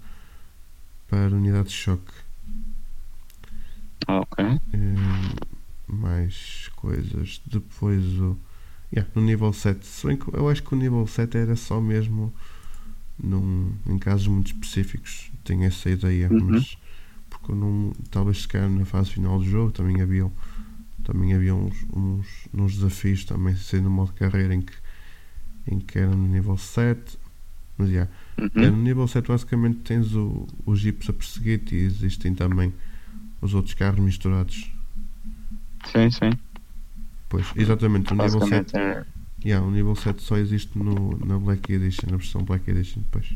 para 1.08 1.36
unidade 1.36 1.68
de 1.68 1.74
choque. 1.74 2.12
Ok. 4.08 4.44
Eh, 4.44 4.58
mais 5.86 6.70
coisas. 6.74 7.40
Depois 7.46 8.02
o. 8.18 8.36
Yeah, 8.90 9.10
no 9.14 9.22
nível 9.22 9.52
7. 9.52 9.86
Se 9.86 10.06
bem 10.06 10.16
que 10.16 10.34
eu 10.34 10.48
acho 10.48 10.62
que 10.62 10.74
o 10.74 10.76
nível 10.76 11.06
7 11.06 11.36
era 11.36 11.56
só 11.56 11.80
mesmo 11.80 12.32
num, 13.22 13.72
em 13.86 13.98
casos 13.98 14.26
muito 14.26 14.48
específicos. 14.48 15.30
Tenho 15.44 15.64
essa 15.64 15.90
ideia. 15.90 16.30
Uhum. 16.30 16.44
Mas 16.44 16.78
porque 17.28 17.52
eu 17.52 17.56
não. 17.56 17.92
Talvez 18.10 18.42
se 18.42 18.48
calhar 18.48 18.70
na 18.70 18.84
fase 18.84 19.10
final 19.10 19.38
do 19.38 19.44
jogo 19.44 19.72
também 19.72 20.00
havia, 20.00 20.30
também 21.04 21.34
havia 21.34 21.54
uns, 21.54 21.76
uns, 21.94 22.26
uns 22.54 22.74
desafios 22.76 23.24
também 23.24 23.56
sendo 23.56 23.84
no 23.84 23.90
modo 23.90 24.12
carreira 24.12 24.54
em 24.54 24.60
que, 24.62 24.72
em 25.66 25.78
que 25.78 25.98
era 25.98 26.10
no 26.14 26.26
nível 26.28 26.56
7. 26.56 27.18
Mas 27.78 27.88
yeah, 27.90 28.10
é, 28.36 28.42
Uhum. 28.42 28.76
no 28.76 28.82
nível 28.82 29.06
7 29.08 29.28
basicamente 29.28 29.78
tens 29.80 30.14
o, 30.14 30.46
os 30.66 30.80
jeeps 30.80 31.08
a 31.08 31.12
perseguir-te 31.12 31.74
e 31.74 31.78
existem 31.84 32.34
também 32.34 32.72
os 33.40 33.54
outros 33.54 33.74
carros 33.74 34.00
misturados. 34.00 34.70
Sim, 35.90 36.10
sim. 36.10 36.30
Pois, 37.28 37.46
exatamente, 37.56 38.12
o 38.12 38.16
nível 38.16 38.40
7, 38.40 38.72
Basicamente 38.72 38.76
é. 38.76 39.04
yeah, 39.44 39.66
o 39.66 39.70
nível 39.70 39.96
7 39.96 40.22
só 40.22 40.36
existe 40.36 40.78
no, 40.78 41.16
na 41.24 41.38
Black 41.38 41.72
Edition, 41.72 42.10
na 42.10 42.16
versão 42.18 42.42
Black 42.44 42.70
Edition 42.70 43.00
depois. 43.00 43.34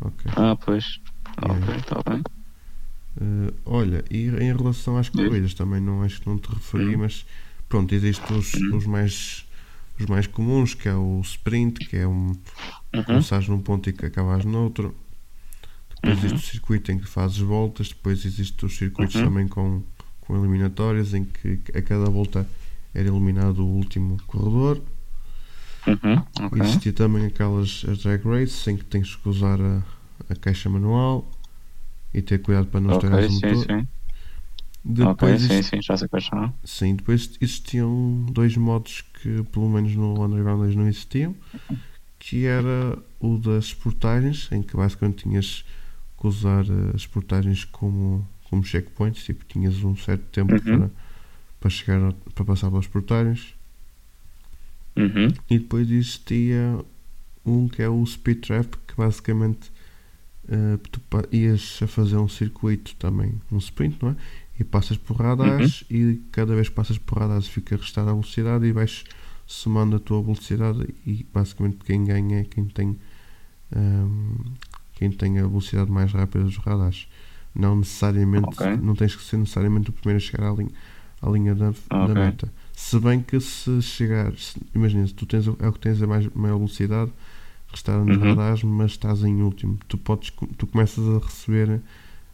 Ok. 0.00 0.30
Ah, 0.36 0.56
pois. 0.56 1.00
Yeah. 1.42 1.64
Ok, 1.64 1.76
está 1.76 2.02
bem. 2.10 2.22
Eh, 3.20 3.52
olha, 3.64 4.04
e 4.10 4.26
em 4.28 4.56
relação 4.56 4.96
às 4.98 5.08
corridas 5.08 5.54
também 5.54 5.80
não 5.80 6.02
acho 6.02 6.20
que 6.20 6.26
não 6.28 6.38
te 6.38 6.48
referi, 6.48 6.96
Hum. 6.96 7.00
mas 7.00 7.24
pronto, 7.68 7.94
existem 7.94 8.36
os, 8.36 8.54
Hum. 8.54 8.76
os 8.76 8.86
mais 8.86 9.46
os 10.04 10.06
mais 10.10 10.26
comuns, 10.26 10.74
que 10.74 10.88
é 10.88 10.94
o 10.94 11.20
sprint, 11.22 11.80
que 11.88 11.96
é 11.96 12.06
um 12.06 12.32
Uhum. 12.94 13.04
começares 13.04 13.48
num 13.48 13.60
ponto 13.60 13.88
e 13.90 13.92
que 13.92 14.06
acabas 14.06 14.44
noutro. 14.44 14.94
Depois 15.96 16.18
Uhum. 16.18 16.24
existe 16.24 16.48
o 16.48 16.52
circuito 16.52 16.92
em 16.92 16.98
que 16.98 17.06
fazes 17.06 17.38
voltas, 17.38 17.88
depois 17.88 18.24
existem 18.24 18.66
os 18.66 18.76
circuitos 18.76 19.16
Uhum. 19.16 19.22
também 19.22 19.48
com, 19.48 19.82
com 20.20 20.36
eliminatórias 20.36 21.14
em 21.14 21.24
que 21.24 21.60
a 21.74 21.82
cada 21.82 22.10
volta 22.10 22.46
era 22.94 23.08
eliminado 23.08 23.60
o 23.60 23.66
último 23.68 24.18
corredor. 24.26 24.82
Uhum. 25.86 26.26
Ok. 26.46 26.58
Existia 26.60 26.92
também 26.92 27.26
aquelas 27.26 27.84
as 27.88 27.98
drag 28.02 28.24
races 28.24 28.66
em 28.68 28.76
que 28.76 28.84
tens 28.84 29.16
que 29.16 29.28
usar 29.28 29.60
a, 29.60 29.82
a 30.28 30.36
caixa 30.36 30.68
manual 30.68 31.28
e 32.14 32.22
ter 32.22 32.40
cuidado 32.40 32.68
para 32.68 32.80
não 32.80 32.90
estragar 32.90 33.20
Ok, 33.20 33.28
o 33.28 33.32
sim, 33.32 33.34
motor. 33.34 33.56
sim. 33.56 33.88
Depois, 34.84 35.10
ok, 35.10 35.38
sim, 35.38 35.62
sim, 35.62 35.82
já 35.82 35.96
sei 35.96 36.08
quais 36.08 36.26
são. 36.26 36.52
sim, 36.64 36.96
depois 36.96 37.30
existiam 37.40 38.26
dois 38.32 38.56
modos 38.56 39.02
que 39.22 39.42
pelo 39.44 39.68
menos 39.70 39.94
no 39.94 40.22
Underground 40.24 40.60
2 40.62 40.74
não 40.76 40.88
existiam, 40.88 41.34
que 42.18 42.46
era 42.46 42.98
o 43.20 43.38
das 43.38 43.74
portagens, 43.74 44.48
em 44.52 44.62
que 44.62 44.76
basicamente 44.76 45.24
tinhas 45.24 45.64
que 46.20 46.26
usar 46.26 46.64
eh, 46.66 46.92
as 46.94 47.06
portagens 47.06 47.64
como, 47.64 48.26
como 48.50 48.64
checkpoints, 48.64 49.24
tipo 49.24 49.44
tinhas 49.46 49.82
um 49.84 49.96
certo 49.96 50.24
tempo 50.32 50.52
Uhum. 50.54 50.60
para, 50.60 50.90
para 51.60 51.70
chegar 51.70 52.00
a- 52.10 52.14
para 52.34 52.44
passar 52.44 52.70
pelas 52.70 52.86
portagens. 52.88 53.54
Uhum. 54.96 55.28
E 55.48 55.58
depois 55.58 55.90
existia 55.90 56.84
um 57.44 57.68
que 57.68 57.82
é 57.82 57.88
o 57.88 58.04
Speed 58.06 58.40
Trap, 58.46 58.74
que 58.86 58.94
basicamente 58.96 59.70
eh, 60.48 60.78
tu 60.90 61.00
ias 61.32 61.80
a 61.82 61.86
fazer 61.86 62.16
um 62.18 62.28
circuito 62.28 62.94
também, 62.96 63.40
um 63.50 63.58
sprint, 63.58 63.98
não 64.02 64.10
é? 64.10 64.16
E 64.62 64.64
passas 64.64 64.96
por 64.96 65.16
radares 65.16 65.82
e 65.90 66.22
cada 66.30 66.54
vez 66.54 66.68
que 66.68 66.74
passas 66.76 66.96
por 66.96 67.18
radares 67.18 67.48
fica 67.48 67.74
restada 67.76 68.10
a 68.10 68.14
velocidade 68.14 68.64
e 68.64 68.70
vais 68.72 69.02
somando 69.44 69.96
a 69.96 69.98
tua 69.98 70.22
velocidade 70.22 70.86
e 71.04 71.26
basicamente 71.34 71.78
quem 71.84 72.04
ganha 72.04 72.40
é 72.40 72.44
quem 72.44 72.64
tem 72.66 72.96
ehm, 73.74 74.36
quem 74.94 75.10
tem 75.10 75.40
a 75.40 75.46
velocidade 75.48 75.90
mais 75.90 76.12
rápida 76.12 76.44
dos 76.44 76.58
radares. 76.58 77.08
Não 77.52 77.74
necessariamente, 77.76 78.56
Ok. 78.60 78.66
não 78.80 78.94
tens 78.94 79.16
que 79.16 79.22
ser 79.24 79.36
necessariamente 79.36 79.90
o 79.90 79.92
primeiro 79.92 80.18
a 80.22 80.26
chegar 80.26 80.48
à 80.48 80.54
linha, 80.54 80.70
à 81.20 81.28
linha 81.28 81.54
da, 81.56 81.70
da 81.70 82.14
Ok. 82.14 82.14
meta. 82.14 82.52
Se 82.72 83.00
bem 83.00 83.20
que 83.20 83.40
se 83.40 83.82
chegares, 83.82 84.56
imagina, 84.74 85.04
se 85.08 85.12
tu 85.14 85.26
tens, 85.26 85.44
é 85.48 85.68
o 85.68 85.72
que 85.72 85.80
tens 85.80 86.00
a 86.00 86.06
mais, 86.06 86.28
maior 86.34 86.58
velocidade, 86.58 87.12
restada 87.70 88.04
nos 88.04 88.16
Uhum. 88.16 88.28
radares, 88.28 88.62
mas 88.62 88.92
estás 88.92 89.24
em 89.24 89.42
último, 89.42 89.76
tu, 89.88 89.98
podes, 89.98 90.30
tu 90.56 90.66
começas 90.68 91.04
a 91.08 91.18
receber 91.18 91.80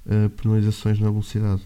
eh, 0.07 0.29
penalizações 0.43 1.01
na 1.01 1.11
velocidade. 1.11 1.63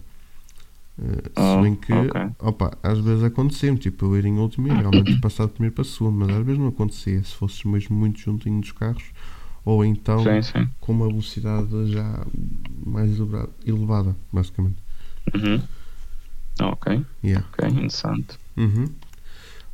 Ah, 1.35 1.55
se 1.55 1.61
bem 1.61 1.75
que, 1.75 1.91
ok. 1.91 2.21
opa, 2.39 2.77
às 2.83 2.99
vezes 2.99 3.23
acontecia 3.23 3.73
tipo 3.75 4.05
eu 4.05 4.17
ir 4.17 4.25
em 4.25 4.37
último 4.37 4.67
e 4.67 4.73
realmente 4.73 5.15
passar 5.17 5.47
de 5.47 5.53
primeiro 5.53 5.75
para 5.75 5.83
segundo, 5.83 6.17
mas 6.19 6.29
às 6.29 6.45
vezes 6.45 6.59
não 6.59 6.67
acontecia 6.67 7.23
se 7.23 7.33
fosses 7.33 7.63
mesmo 7.63 7.95
muito 7.95 8.19
juntinho 8.19 8.61
dos 8.61 8.71
carros 8.71 9.03
ou 9.65 9.83
então 9.83 10.23
Sim, 10.23 10.41
sim. 10.41 10.69
com 10.79 10.91
uma 10.91 11.07
velocidade 11.07 11.91
já 11.91 12.25
mais 12.85 13.09
elevada, 13.65 14.15
basicamente. 14.31 14.75
Uhum. 15.33 15.61
Ok, 16.61 17.03
Yeah. 17.23 17.47
ok, 17.53 17.67
interessante. 17.69 18.37
Uhum. 18.55 18.85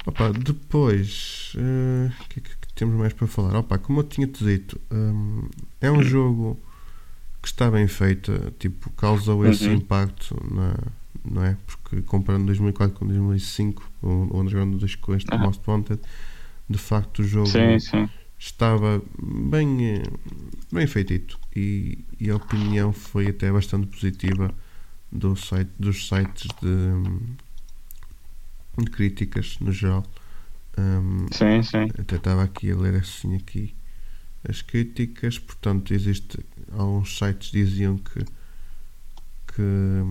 Opa, 0.05 0.31
depois, 0.31 1.53
eh, 1.57 2.09
o 2.25 2.29
que 2.29 2.39
é 2.39 2.41
que 2.43 2.73
temos 2.73 2.95
mais 2.95 3.11
para 3.11 3.27
falar? 3.27 3.55
Opa, 3.57 3.77
como 3.77 3.99
eu 3.99 4.03
tinha-te 4.03 4.43
dito, 4.43 4.79
hum, 4.91 5.49
é 5.81 5.91
um 5.91 6.01
jogo 6.01 6.57
que 7.41 7.47
está 7.49 7.69
bem 7.69 7.87
feito, 7.87 8.31
tipo, 8.57 8.89
causou 8.91 9.45
esse 9.45 9.67
Uhum. 9.67 9.73
impacto, 9.75 10.35
na, 10.49 10.75
não 11.23 11.43
é? 11.43 11.57
Porque 11.65 12.01
comparando 12.01 12.45
2004 12.47 12.97
com 12.97 13.07
2005, 13.07 13.91
o 14.01 14.39
Underground 14.39 14.75
2 14.75 14.95
com 14.95 15.15
este 15.15 15.33
Aham. 15.33 15.45
Most 15.45 15.61
Wanted, 15.67 16.01
de 16.69 16.77
facto 16.77 17.19
o 17.19 17.23
jogo 17.23 17.47
Sim, 17.47 17.79
sim. 17.79 18.09
estava 18.37 19.01
bem, 19.21 19.95
eh, 19.95 20.03
bem 20.71 20.87
feitito 20.87 21.39
e, 21.55 21.99
e 22.19 22.29
a 22.29 22.35
opinião 22.35 22.93
foi 22.93 23.27
até 23.27 23.51
bastante 23.51 23.87
positiva 23.87 24.53
do 25.11 25.35
site, 25.35 25.71
dos 25.79 26.07
sites 26.07 26.47
de, 26.61 27.23
de 28.83 28.91
críticas 28.91 29.57
no 29.59 29.71
geral. 29.71 30.05
Um, 30.77 31.27
sim, 31.31 31.61
sim. 31.63 31.87
Até 31.97 32.15
estava 32.15 32.43
aqui 32.43 32.71
a 32.71 32.75
ler 32.75 32.95
assim 32.95 33.35
aqui 33.35 33.75
as 34.47 34.61
críticas, 34.61 35.37
portanto 35.37 35.93
existe 35.93 36.39
alguns 36.71 37.17
sites 37.17 37.51
diziam 37.51 37.97
que, 37.97 38.23
que, 39.53 40.01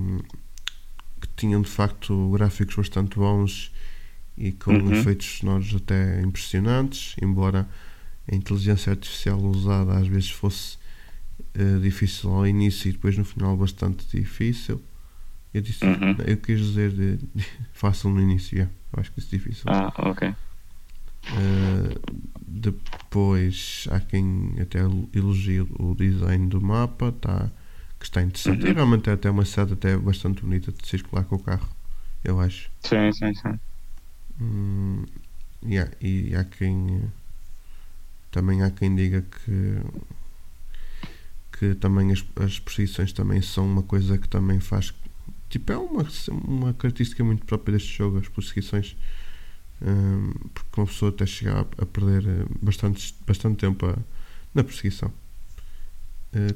que 1.20 1.28
tinham 1.36 1.62
de 1.62 1.68
facto 1.68 2.30
gráficos 2.30 2.76
bastante 2.76 3.16
bons 3.16 3.72
e 4.36 4.52
com 4.52 4.72
uhum. 4.72 4.92
efeitos 4.92 5.38
sonoros 5.38 5.74
até 5.74 6.20
impressionantes, 6.22 7.16
embora 7.20 7.68
a 8.30 8.34
inteligência 8.34 8.90
artificial 8.90 9.40
usada 9.40 9.98
às 9.98 10.06
vezes 10.06 10.30
fosse 10.30 10.76
uh, 11.56 11.80
difícil 11.80 12.30
ao 12.30 12.46
início 12.46 12.88
e 12.88 12.92
depois 12.92 13.16
no 13.16 13.24
final 13.24 13.56
bastante 13.56 14.06
difícil. 14.16 14.82
Eu 15.52 15.62
disse, 15.62 15.84
uhum. 15.84 16.14
eu 16.26 16.36
quis 16.36 16.60
dizer 16.60 16.90
de, 16.90 17.16
de, 17.16 17.46
fácil 17.72 18.10
no 18.10 18.20
início, 18.20 18.56
yeah. 18.56 18.72
eu 18.92 19.00
acho 19.00 19.12
que 19.12 19.18
isso 19.18 19.34
é 19.34 19.38
difícil. 19.38 19.64
Ah, 19.66 19.92
ok. 19.96 20.28
Uh, 20.28 20.34
depois 22.46 23.86
há 23.90 24.00
quem 24.00 24.54
até 24.60 24.80
elogie 25.12 25.60
o 25.60 25.94
design 25.94 26.46
do 26.46 26.60
mapa, 26.60 27.12
tá, 27.12 27.50
que 27.98 28.06
está 28.06 28.22
interessante. 28.22 28.64
Uhum. 28.64 28.70
E 28.70 28.74
realmente 28.74 29.10
é 29.10 29.12
até 29.12 29.30
uma 29.30 29.44
cidade 29.44 29.72
até 29.72 29.96
bastante 29.96 30.42
bonita 30.42 30.72
de 30.72 30.86
circular 30.86 31.24
com 31.24 31.36
o 31.36 31.38
carro, 31.38 31.68
eu 32.24 32.40
acho. 32.40 32.70
Sim, 32.80 33.12
sim, 33.12 33.34
sim. 33.34 33.58
Hum, 34.40 35.04
yeah, 35.64 35.90
e 36.00 36.34
há 36.34 36.44
quem 36.44 37.02
também 38.30 38.62
há 38.62 38.70
quem 38.70 38.94
diga 38.94 39.22
que 39.22 39.80
que 41.58 41.74
também 41.74 42.12
as, 42.12 42.24
as 42.36 42.60
perseguições 42.60 43.12
também 43.12 43.42
são 43.42 43.66
uma 43.66 43.82
coisa 43.82 44.16
que 44.16 44.28
também 44.28 44.60
faz 44.60 44.94
tipo 45.50 45.72
é 45.72 45.76
uma, 45.76 46.06
uma 46.44 46.72
característica 46.74 47.24
muito 47.24 47.44
própria 47.44 47.72
deste 47.72 47.96
jogo 47.96 48.18
as 48.18 48.28
perseguições 48.28 48.96
um, 49.82 50.32
porque 50.54 50.80
uma 50.80 50.86
pessoa 50.86 51.10
até 51.10 51.26
chega 51.26 51.60
a, 51.60 51.60
a 51.60 51.86
perder 51.86 52.26
eh, 52.28 52.46
bastante, 52.62 53.14
bastante 53.26 53.56
tempo 53.56 53.86
a, 53.86 53.96
na 54.54 54.62
perseguição 54.62 55.12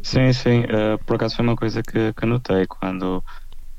sim, 0.03 0.33
sim, 0.33 0.61
uh, 0.61 1.03
por 1.05 1.17
acaso 1.17 1.37
foi 1.37 1.45
uma 1.45 1.57
coisa 1.57 1.83
que, 1.83 2.13
que 2.13 2.27
notei 2.27 2.67
quando 2.67 3.19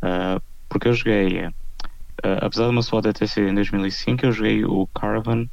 uh, 0.03 0.41
porque 0.69 0.87
eu 0.87 0.93
joguei 0.93 1.49
apesar 2.23 2.65
de 2.65 2.69
uma 2.69 2.81
SWAT 2.81 3.11
ter 3.13 3.27
sido 3.27 3.47
em 3.47 3.53
2005 3.53 4.25
eu 4.25 4.31
joguei 4.31 4.65
o 4.65 4.87
Caravan 4.87 5.47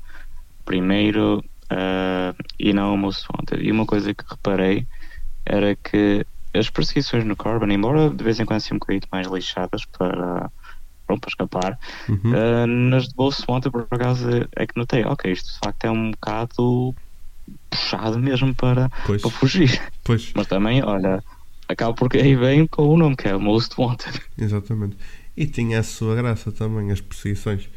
primeiro 0.65 1.43
e 2.59 2.73
não 2.73 2.95
o 2.95 2.99
Most 2.99 3.27
Wanted 3.33 3.63
e 3.63 3.73
uma 3.73 3.87
coisa 3.87 4.15
que 4.15 4.25
reparei 4.29 4.87
era 5.45 5.75
que 5.77 6.25
as 6.55 6.71
perseguições 6.71 7.25
no 7.25 7.37
Caravan 7.37 7.73
embora 7.73 8.11
de 8.11 8.23
vez 8.23 8.39
em 8.39 8.45
quando 8.45 8.61
sejam 8.61 8.77
um 8.77 8.79
bocadinho 8.79 9.03
mais 9.11 9.27
lixadas 9.27 9.85
para 9.87 10.51
pronto, 11.11 11.21
para 11.21 11.29
escapar. 11.29 11.79
Uhum. 12.09 12.33
Uh, 12.33 12.67
nas 12.67 13.09
de 13.09 13.15
Bolso 13.15 13.45
ontem, 13.49 13.71
por 13.71 13.87
acaso, 13.91 14.29
é 14.57 14.67
que 14.67 14.77
notei, 14.77 15.05
ok, 15.05 15.33
isto 15.33 15.53
de 15.53 15.59
facto 15.59 15.85
é 15.85 15.91
um 15.91 16.13
bocado 16.13 16.95
puxado 17.69 18.19
mesmo 18.19 18.55
para, 18.55 18.89
para 18.89 19.31
fugir. 19.31 19.81
Pois. 20.05 20.33
Mas 20.35 20.47
também, 20.47 20.83
olha, 20.83 21.23
acaba 21.69 21.95
porque 21.95 22.19
aí 22.19 22.35
vem 22.35 22.67
com 22.67 22.89
o 22.89 22.97
nome 22.97 23.17
que 23.17 23.29
é 23.29 23.37
Most 23.37 23.75
Wanted. 23.79 24.21
Exatamente. 24.37 24.97
E 25.37 25.47
tinha 25.47 25.81
a 25.81 25.83
sua 25.83 26.15
graça 26.15 26.51
também, 26.53 26.91
as 26.91 27.01
perseguições. 27.01 27.69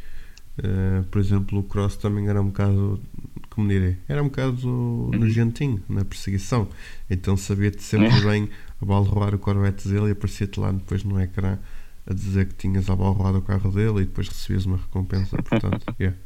Uh, 0.58 1.03
por 1.05 1.20
exemplo, 1.20 1.59
o 1.59 1.64
Cross 1.64 1.98
também 1.98 2.27
era 2.27 2.40
um 2.40 2.48
bocado, 2.48 3.01
como 3.50 3.68
direi, 3.68 3.98
era 4.07 4.22
um 4.22 4.27
bocado 4.27 4.68
uhum. 4.68 5.12
nojentinho 5.12 5.81
na 5.90 6.05
perseguição. 6.05 6.68
Então 7.09 7.36
sabia-te 7.36 7.81
sempre 7.81 8.22
bem 8.22 8.50
a 8.81 8.86
balroar 8.86 9.33
o 9.33 9.40
Corvette 9.40 9.88
dele 9.88 10.09
e 10.09 10.12
aparecia-te 10.12 10.59
lá 10.59 10.72
depois 10.72 11.03
no 11.03 11.20
ecrã 11.20 11.57
a 12.05 12.14
dizer 12.14 12.48
que 12.48 12.55
tinhas 12.55 12.90
abalroado 12.90 13.38
o 13.40 13.42
carro 13.42 13.72
dele 13.72 14.01
e 14.01 14.05
depois 14.05 14.27
recebias 14.27 14.66
uma 14.66 14.77
recompensa. 14.77 15.42
Portanto, 15.42 15.86
yeah. 16.00 16.18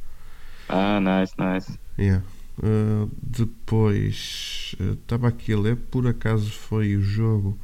Ah, 0.68 1.00
nice, 1.00 1.34
nice. 1.38 1.80
Yeah. 1.98 2.24
Uh, 2.58 3.10
depois 3.22 4.76
estava 4.80 5.28
uh, 5.28 5.30
aqui 5.30 5.54
a 5.54 5.60
ler, 5.60 5.76
por 5.76 6.08
acaso 6.08 6.52
foi 6.52 6.96
o 6.96 7.02
jogo 7.02 7.58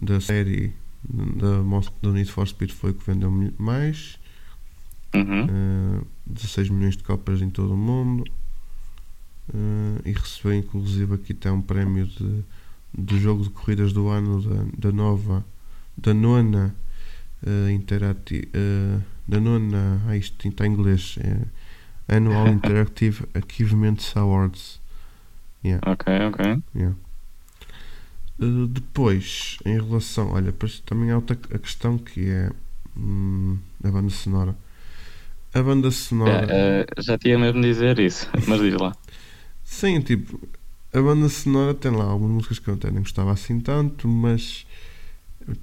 da 0.00 0.18
série 0.20 0.72
da, 1.04 1.60
da 2.02 2.12
Need 2.12 2.32
for 2.32 2.46
Speed 2.48 2.70
foi 2.70 2.94
que 2.94 3.04
vendeu 3.04 3.30
mais. 3.58 4.18
Uhum. 5.14 6.00
Uh, 6.00 6.06
16 6.26 6.70
milhões 6.70 6.96
de 6.96 7.02
cópias 7.02 7.42
em 7.42 7.50
todo 7.50 7.74
o 7.74 7.76
mundo. 7.76 8.24
E 10.04 10.12
recebeu 10.12 10.52
inclusive 10.52 11.14
aqui 11.14 11.32
até 11.32 11.50
um 11.50 11.62
prémio 11.62 12.06
de, 12.06 12.44
do 12.92 13.18
jogo 13.18 13.44
de 13.44 13.50
corridas 13.50 13.94
do 13.94 14.08
ano 14.08 14.42
da, 14.42 14.90
da 14.90 14.92
nova 14.92 15.44
da 15.96 16.14
nona 16.14 16.74
uh, 17.42 17.70
interactive 17.70 18.48
uh, 18.48 19.02
da 19.26 19.40
nona 19.40 20.00
ah, 20.06 20.16
isto 20.16 20.46
está 20.46 20.66
em 20.66 20.72
inglês 20.72 21.16
é 21.20 21.42
Annual 22.08 22.48
Interactive 22.48 23.26
Achievements 23.34 24.16
Awards 24.16 24.80
yeah. 25.64 25.80
ok 25.86 26.06
ok 26.26 26.62
yeah. 26.74 26.96
Uh, 28.40 28.66
depois 28.66 29.58
em 29.64 29.80
relação 29.80 30.32
olha 30.32 30.54
também 30.86 31.10
há 31.10 31.16
outra 31.16 31.38
a 31.52 31.58
questão 31.58 31.98
que 31.98 32.28
é 32.28 32.50
hum, 32.96 33.58
a 33.84 33.90
banda 33.90 34.10
sonora 34.10 34.56
a 35.52 35.62
banda 35.62 35.90
sonora 35.90 36.46
é, 36.48 36.82
uh, 36.82 37.02
já 37.02 37.18
tinha 37.18 37.38
mesmo 37.38 37.60
dizer 37.60 37.98
isso 37.98 38.28
mas 38.46 38.60
diz 38.60 38.74
lá 38.74 38.94
sim 39.64 40.00
tipo 40.00 40.40
a 40.92 41.02
banda 41.02 41.28
sonora 41.28 41.74
tem 41.74 41.90
lá 41.90 42.04
algumas 42.04 42.34
músicas 42.34 42.58
que 42.58 42.68
eu 42.68 42.74
até 42.74 42.90
nem 42.90 43.02
gostava 43.02 43.32
assim 43.32 43.60
tanto 43.60 44.08
mas 44.08 44.66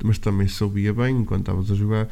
mas 0.04 0.18
também 0.18 0.48
soubia 0.48 0.94
bem 0.94 1.18
enquanto 1.18 1.42
estavas 1.42 1.72
a 1.72 1.76
jogar. 1.76 2.08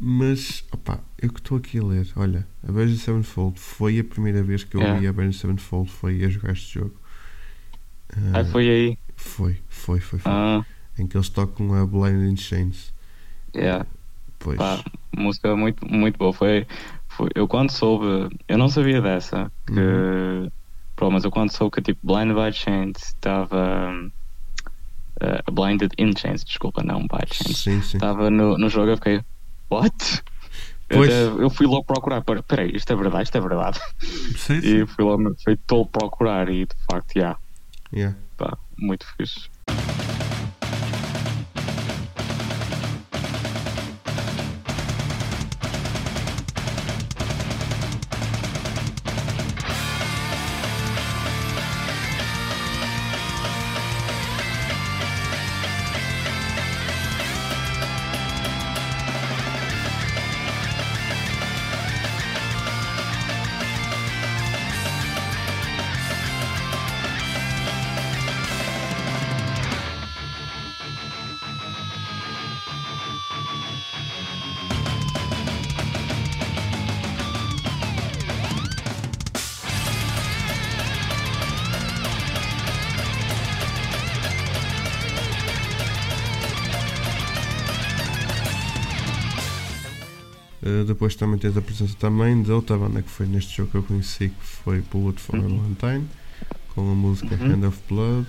Mas, 0.00 0.64
opá, 0.72 1.00
eu 1.20 1.32
que 1.32 1.40
estou 1.40 1.58
aqui 1.58 1.78
a 1.78 1.84
ler, 1.84 2.06
olha, 2.14 2.46
a 2.64 2.70
Avenged 2.70 2.98
Sevenfold 2.98 3.58
foi 3.58 3.98
a 3.98 4.04
primeira 4.04 4.42
vez 4.42 4.62
que 4.62 4.76
eu 4.76 4.80
é. 4.80 4.98
vi 4.98 5.06
a 5.06 5.10
Avenged 5.10 5.40
Sevenfold, 5.40 5.90
foi 5.90 6.24
a 6.24 6.28
jogar 6.28 6.52
este 6.52 6.78
jogo. 6.78 6.94
Uh, 8.12 8.36
ah, 8.38 8.44
foi 8.44 8.68
aí? 8.68 8.98
Foi, 9.16 9.58
foi, 9.68 9.98
foi, 10.00 10.18
foi. 10.20 10.32
Ah. 10.32 10.64
Em 10.96 11.06
que 11.06 11.16
eles 11.16 11.28
tocam 11.28 11.74
a 11.74 11.84
Blinding 11.84 12.36
Chains. 12.36 12.92
Yeah. 13.54 13.86
Pois. 14.38 14.56
Pá, 14.56 14.82
música 15.16 15.56
muito, 15.56 15.84
muito 15.86 16.16
boa. 16.16 16.32
Foi, 16.32 16.66
foi, 17.08 17.28
eu 17.34 17.48
quando 17.48 17.70
soube, 17.70 18.36
eu 18.46 18.56
não 18.56 18.68
sabia 18.68 19.02
dessa, 19.02 19.50
que, 19.66 19.72
uhum. 19.72 21.10
mas 21.10 21.24
eu 21.24 21.30
quando 21.30 21.50
soube 21.50 21.74
que 21.74 21.82
tipo 21.82 22.06
Blind 22.06 22.32
by 22.32 22.52
Chains 22.52 22.98
estava 22.98 23.92
uh, 25.22 25.52
Blinded 25.52 25.92
in 25.98 26.12
Chains, 26.16 26.44
desculpa, 26.44 26.82
não 26.82 27.00
by 27.00 27.26
Chains. 27.32 27.58
Sim, 27.58 27.82
sim. 27.82 27.96
Estava 27.96 28.30
no, 28.30 28.56
no 28.58 28.68
jogo, 28.68 28.90
eu 28.90 28.96
fiquei, 28.96 29.20
what? 29.70 30.22
Pois. 30.88 31.10
Eu, 31.10 31.42
eu 31.42 31.50
fui 31.50 31.66
logo 31.66 31.84
procurar, 31.84 32.22
peraí, 32.22 32.74
isto 32.74 32.92
é 32.92 32.96
verdade, 32.96 33.24
isto 33.24 33.36
é 33.36 33.40
verdade. 33.40 33.78
Sim, 34.00 34.60
sim. 34.60 34.82
E 34.82 34.86
fui 34.86 35.04
logo, 35.04 35.34
fui 35.44 35.56
todo 35.56 35.86
procurar 35.86 36.48
e 36.48 36.64
de 36.64 36.74
facto, 36.90 37.12
já. 37.14 37.20
Yeah. 37.20 37.38
Yeah. 37.92 38.16
Pá, 38.36 38.56
muito 38.78 39.06
fixe. 39.16 39.50
Depois 90.88 91.14
também 91.14 91.38
tens 91.38 91.56
a 91.56 91.62
presença 91.62 91.94
também 91.98 92.42
de 92.42 92.50
outra 92.50 92.76
banda 92.76 93.02
que 93.02 93.10
foi 93.10 93.26
neste 93.26 93.56
jogo 93.56 93.70
que 93.70 93.76
eu 93.76 93.82
conheci, 93.82 94.30
que 94.30 94.44
foi 94.64 94.80
Bullet 94.80 95.20
for 95.20 95.36
uhum. 95.36 95.58
Valentine, 95.58 96.08
com 96.74 96.80
a 96.80 96.94
música 96.94 97.34
uhum. 97.34 97.52
Hand 97.52 97.68
of 97.68 97.78
Blood, 97.88 98.26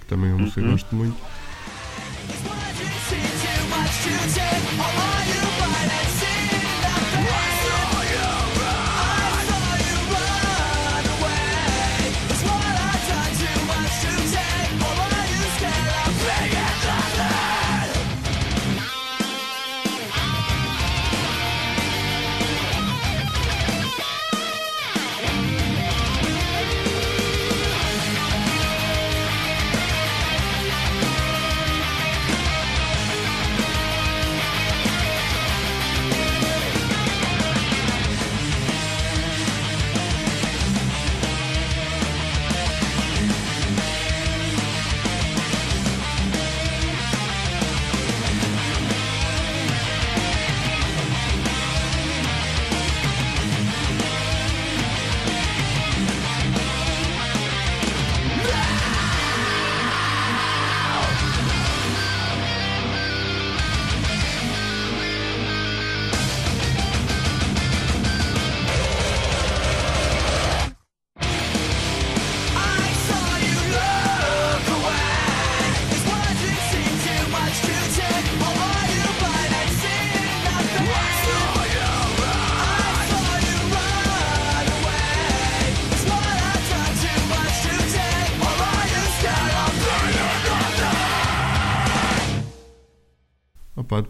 que 0.00 0.06
também 0.06 0.30
é 0.30 0.34
uma 0.34 0.42
música 0.42 0.60
que 0.60 0.66
uhum. 0.66 0.72
gosto 0.72 0.94
muito. 0.94 1.16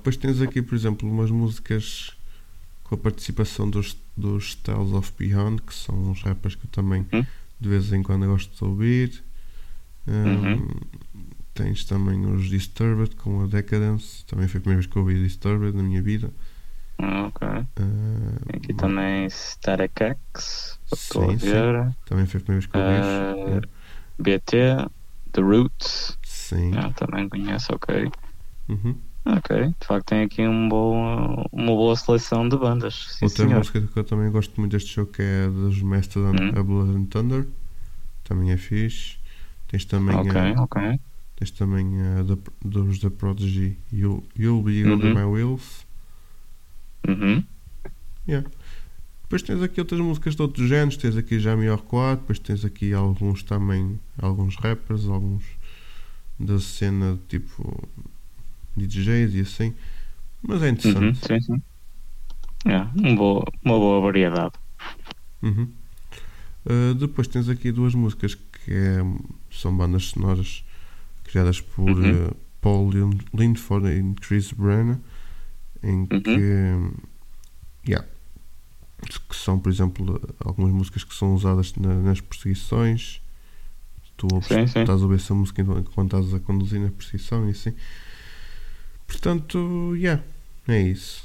Depois 0.05 0.17
tens 0.19 0.43
aqui, 0.43 0.61
por 0.61 0.75
exemplo, 0.75 1.11
umas 1.11 1.31
músicas 1.31 2.15
com 2.83 2.95
a 2.95 2.99
participação 2.99 3.71
dos, 3.71 3.97
dos 4.15 4.49
Styles 4.49 4.93
of 4.93 5.11
Beyond, 5.19 5.63
que 5.63 5.73
são 5.73 5.95
uns 6.11 6.23
rappers 6.23 6.55
que 6.55 6.67
eu 6.67 6.71
também 6.71 7.07
Hum? 7.11 7.25
de 7.59 7.69
vez 7.71 7.91
em 7.91 8.03
quando 8.03 8.27
gosto 8.27 8.55
de 8.55 8.65
ouvir. 8.71 9.25
Um, 10.07 10.13
Uhum. 10.13 10.69
Tens 11.55 11.85
também 11.85 12.27
os 12.27 12.51
Disturbed 12.51 13.15
com 13.17 13.45
a 13.45 13.47
Decadence, 13.47 14.25
também 14.27 14.47
foi 14.49 14.59
a 14.59 14.61
primeira 14.61 14.81
vez 14.83 14.93
que 14.93 14.99
eu 14.99 15.03
ouvi 15.03 15.23
Disturbed 15.23 15.75
na 15.75 15.83
minha 15.83 16.03
vida. 16.03 16.31
Ah, 16.99 17.27
Ok. 17.29 17.49
Uh, 17.49 18.57
aqui 18.57 18.75
também 18.75 19.27
Static 19.31 19.93
X. 20.03 20.79
Estou 20.93 21.31
a 21.31 21.39
Sim, 21.39 21.95
também 22.05 22.27
foi 22.27 22.41
a 22.41 22.45
primeira 22.45 22.61
vez 22.61 22.67
que 22.67 22.77
eu 22.77 22.83
ouvi. 22.83 22.95
Ah, 23.03 23.35
Yeah. 23.49 23.69
BT. 24.19 24.91
The 25.33 25.41
Roots. 25.41 26.19
Sim. 26.25 26.73
Ah, 26.77 26.91
também 26.93 27.27
conheço, 27.29 27.73
ok. 27.75 28.11
Uhum. 28.69 28.97
Ok. 29.27 29.75
De 29.81 29.87
facto 29.87 30.07
tem 30.09 30.23
aqui 30.23 30.47
um 30.47 30.69
bom, 30.69 31.45
uma 31.51 31.67
boa 31.75 31.97
seleção 31.97 32.47
de 32.49 32.57
bandas. 32.59 33.07
Sim, 33.19 33.25
Outra 33.25 33.45
senhor. 33.47 33.59
música 33.59 33.81
que 33.81 33.99
eu 33.99 34.05
também 34.05 34.31
gosto 34.31 34.61
muito 34.61 34.73
deste 34.73 34.95
jogo 34.95 35.13
que 35.13 35.23
é 35.23 35.45
a 35.47 35.49
dos 35.49 35.81
Mastodon, 35.81 36.33
Hum. 36.43 36.59
a 36.59 36.63
Blood 36.63 36.97
and 36.97 37.05
Thunder. 37.07 37.47
Também 38.25 38.51
é 38.53 38.57
fixe. 38.57 39.17
Tens 39.69 39.85
também, 39.87 40.15
Ok, 40.17 40.39
a, 40.41 40.63
ok. 40.63 41.01
tens 41.37 41.51
também 41.51 41.87
a 42.03 42.23
da- 42.23 42.37
dos 42.65 42.99
The 42.99 43.11
Prodigy, 43.11 43.79
You'll, 43.93 44.23
You'll 44.39 44.63
Be 44.63 44.85
Under 44.85 45.07
Uhum. 45.09 45.15
My 45.15 45.25
Wheels. 45.25 45.87
Uhum. 47.09 47.45
Yeah. 48.29 48.49
Depois 49.23 49.43
tens 49.43 49.63
aqui 49.63 49.81
outras 49.81 50.01
músicas 50.01 50.37
de 50.37 50.43
outros 50.43 50.69
géneros, 50.69 50.97
tens 50.97 51.17
aqui 51.17 51.39
Jamiroquai, 51.41 52.17
depois 52.17 52.39
tens 52.39 52.65
aqui 52.65 52.93
alguns 52.93 53.43
também, 53.43 53.99
alguns 54.21 54.57
rappers, 54.57 55.07
alguns 55.07 55.43
da 56.39 56.59
cena 56.61 57.19
tipo 57.29 57.89
DJs 58.77 59.35
e 59.35 59.41
assim. 59.41 59.75
Mas 60.43 60.63
é 60.63 60.67
Uhum. 60.67 60.73
interessante. 60.73 61.27
Sim, 61.27 61.41
sim. 61.41 61.63
É, 62.67 62.81
um 63.09 63.15
boa, 63.15 63.45
uma 63.65 63.79
boa 63.79 64.01
variedade. 64.01 64.53
Uhum. 65.43 65.69
Uh, 66.67 66.95
depois 66.95 67.29
tens 67.29 67.49
aqui 67.49 67.71
duas 67.71 67.95
músicas 67.95 68.35
que 68.35 68.73
é- 68.73 69.05
são 69.51 69.77
bandas 69.77 70.05
sonoras 70.07 70.65
criadas 71.25 71.61
por 71.61 71.91
Uhum. 71.91 72.29
uh, 72.29 72.37
Paul 72.63 72.91
Lin- 72.91 73.21
Lindford 73.35 73.87
e 73.89 74.15
Chris 74.21 74.51
Brennan, 74.53 74.99
em 75.83 76.01
Uhum. 76.11 76.23
que, 76.23 76.31
yeah, 77.87 78.07
que 79.29 79.37
são, 79.37 79.59
por 79.59 79.71
exemplo, 79.71 80.19
algumas 80.43 80.73
músicas 80.73 81.05
que 81.05 81.15
são 81.15 81.35
usadas 81.35 81.75
na- 81.75 82.01
nas 82.01 82.21
perseguições. 82.23 83.21
Tu 84.17 84.27
ouves- 84.33 84.49
Sim, 84.49 84.67
sim. 84.67 84.81
estás 84.81 85.01
a 85.01 85.05
ouvir 85.05 85.17
essa 85.17 85.35
música 85.35 85.61
enquanto 85.61 86.17
estás 86.17 86.33
a 86.33 86.41
conduzir 86.41 86.81
na 86.81 86.89
perseguição 86.91 87.47
e 87.47 87.51
assim. 87.51 87.75
Portanto, 89.15 89.95
yeah, 89.97 90.23
é 90.69 90.81
isso. 90.83 91.25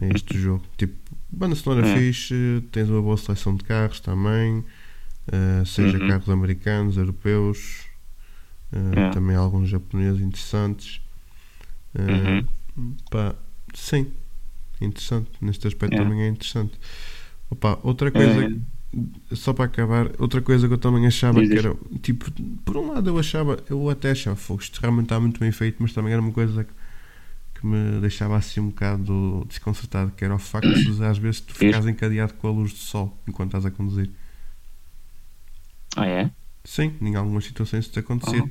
É 0.00 0.08
este 0.14 0.36
o 0.36 0.40
jogo. 0.40 0.64
Tipo, 0.76 0.94
banda 1.30 1.54
sonora 1.54 1.86
É. 1.86 1.94
fixe, 1.96 2.62
tens 2.72 2.88
uma 2.88 3.02
boa 3.02 3.16
seleção 3.16 3.54
de 3.56 3.64
carros 3.64 3.98
também, 4.00 4.58
uh, 4.60 5.64
seja 5.66 5.98
Uhum. 5.98 6.06
carros 6.08 6.28
americanos, 6.28 6.96
europeus, 6.96 7.84
uh, 8.72 8.98
É. 8.98 9.10
também 9.10 9.34
alguns 9.36 9.68
japoneses 9.68 10.20
interessantes. 10.20 11.00
Uh, 11.94 12.46
Uhum. 12.78 12.96
pá, 13.10 13.34
sim, 13.74 14.12
interessante. 14.80 15.30
Neste 15.40 15.66
aspecto 15.66 15.94
É. 15.94 15.96
também 15.98 16.22
é 16.22 16.28
interessante. 16.28 16.78
Opa, 17.50 17.78
outra 17.82 18.10
coisa, 18.10 18.44
É. 18.44 18.50
só 19.34 19.52
para 19.52 19.64
acabar, 19.66 20.10
outra 20.18 20.40
coisa 20.40 20.66
que 20.66 20.74
eu 20.74 20.78
também 20.78 21.06
achava 21.06 21.40
Diz, 21.40 21.50
que 21.50 21.58
era, 21.58 21.76
tipo, 22.02 22.30
por 22.64 22.76
um 22.76 22.92
lado 22.92 23.10
eu 23.10 23.18
achava, 23.18 23.58
eu 23.68 23.90
até 23.90 24.12
achava, 24.12 24.36
"Fogo, 24.36 24.62
isto 24.62 24.78
realmente 24.80 25.04
está 25.06 25.20
muito 25.20 25.38
bem 25.40 25.52
feito, 25.52 25.76
mas 25.80 25.92
também 25.92 26.12
era 26.12 26.22
uma 26.22 26.32
coisa 26.32 26.64
que, 26.64 26.72
que 27.60 27.66
me 27.66 28.00
deixava 28.00 28.36
assim 28.36 28.60
um 28.60 28.68
bocado 28.68 29.44
desconcertado, 29.48 30.12
que 30.12 30.24
era 30.24 30.34
o 30.34 30.38
facto 30.38 30.68
de 30.72 31.04
às 31.04 31.18
vezes 31.18 31.40
tu 31.40 31.54
ficares 31.54 31.86
encadeado 31.86 32.34
com 32.34 32.48
a 32.48 32.50
luz 32.50 32.72
do 32.72 32.78
sol 32.78 33.16
enquanto 33.28 33.48
estás 33.48 33.66
a 33.66 33.70
conduzir. 33.70 34.10
Ah, 35.96 36.06
é? 36.06 36.30
Sim, 36.64 36.92
em 37.00 37.14
algumas 37.16 37.44
situações 37.44 37.86
isso 37.86 37.98
acontecido. 37.98 38.50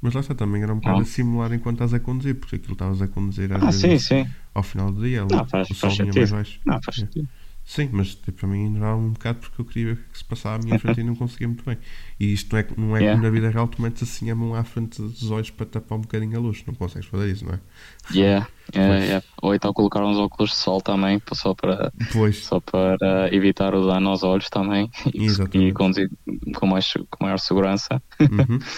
Mas 0.00 0.12
lá 0.14 0.20
está, 0.20 0.34
também 0.34 0.62
era 0.62 0.72
um 0.72 0.76
bocado 0.78 0.98
Ah. 0.98 1.02
a 1.02 1.04
simular 1.06 1.52
enquanto 1.52 1.76
estás 1.76 1.94
a 1.94 1.98
conduzir, 2.00 2.34
porque 2.34 2.56
aquilo 2.56 2.74
estavas 2.74 3.00
a 3.00 3.08
conduzir 3.08 3.50
às 3.52 3.62
Ah, 3.62 3.66
vezes 3.66 3.80
sim, 3.80 3.98
sim. 4.24 4.30
ao 4.54 4.62
final 4.62 4.92
do 4.92 5.02
dia, 5.02 5.24
Não, 5.24 5.44
faz- 5.46 5.70
o 5.70 5.74
sol 5.74 5.90
faz 5.90 5.94
vinha 5.98 6.04
mais 6.06 6.14
sentido. 6.14 6.30
baixo. 6.36 6.60
Não, 6.66 6.82
faz 6.82 6.98
É. 6.98 7.00
sentido. 7.00 7.28
Sim, 7.66 7.90
mas 7.92 8.14
tipo, 8.14 8.32
para 8.32 8.48
mim 8.48 8.66
ignorava 8.66 8.96
um 8.98 9.12
bocado 9.12 9.40
porque 9.40 9.60
eu 9.60 9.64
queria 9.64 9.86
ver 9.86 9.92
o 9.94 9.96
que 9.96 10.08
é 10.08 10.12
que 10.12 10.18
se 10.18 10.24
passava 10.24 10.54
à 10.56 10.58
minha 10.58 10.76
frente 10.76 11.00
e 11.00 11.04
não 11.04 11.16
conseguia 11.16 11.48
muito 11.48 11.64
bem. 11.64 11.76
E 12.20 12.32
isto 12.32 12.52
não 12.52 12.58
é, 12.60 12.66
não 12.78 12.96
é 12.96 13.02
Yeah. 13.02 13.04
como 13.04 13.22
na 13.22 13.30
vida 13.30 13.50
real, 13.50 13.66
tu 13.68 13.82
metes 13.82 14.02
assim 14.04 14.30
a 14.30 14.36
mão 14.36 14.54
à 14.54 14.62
frente 14.64 15.02
dos 15.02 15.30
olhos 15.30 15.50
para 15.50 15.66
tapar 15.66 15.98
um 15.98 16.02
bocadinho 16.02 16.36
a 16.38 16.40
luz. 16.40 16.64
Não 16.66 16.74
consegues 16.74 17.08
fazer 17.08 17.28
isso, 17.32 17.44
não 17.44 17.54
é? 17.54 17.60
Yeah, 18.08 18.46
yeah, 18.74 18.80
Pois. 18.80 19.04
yeah. 19.04 19.20
Ou 19.42 19.54
então 19.54 19.72
colocar 19.72 20.04
uns 20.04 20.16
óculos 20.18 20.50
de 20.50 20.56
sol 20.56 20.80
também, 20.80 21.20
só 21.34 21.54
para, 21.54 21.92
Pois, 22.08 22.38
só 22.40 22.60
para 22.60 23.34
evitar 23.34 23.74
o 23.74 23.86
dano 23.86 24.10
aos 24.10 24.22
olhos 24.22 24.48
também 24.48 24.88
e, 25.14 25.36
e 25.52 25.72
conduzir 25.72 26.08
com, 26.56 26.66
mais, 26.66 26.92
com 27.10 27.24
maior 27.24 27.38
segurança. 27.38 28.00
uhum, 28.28 28.68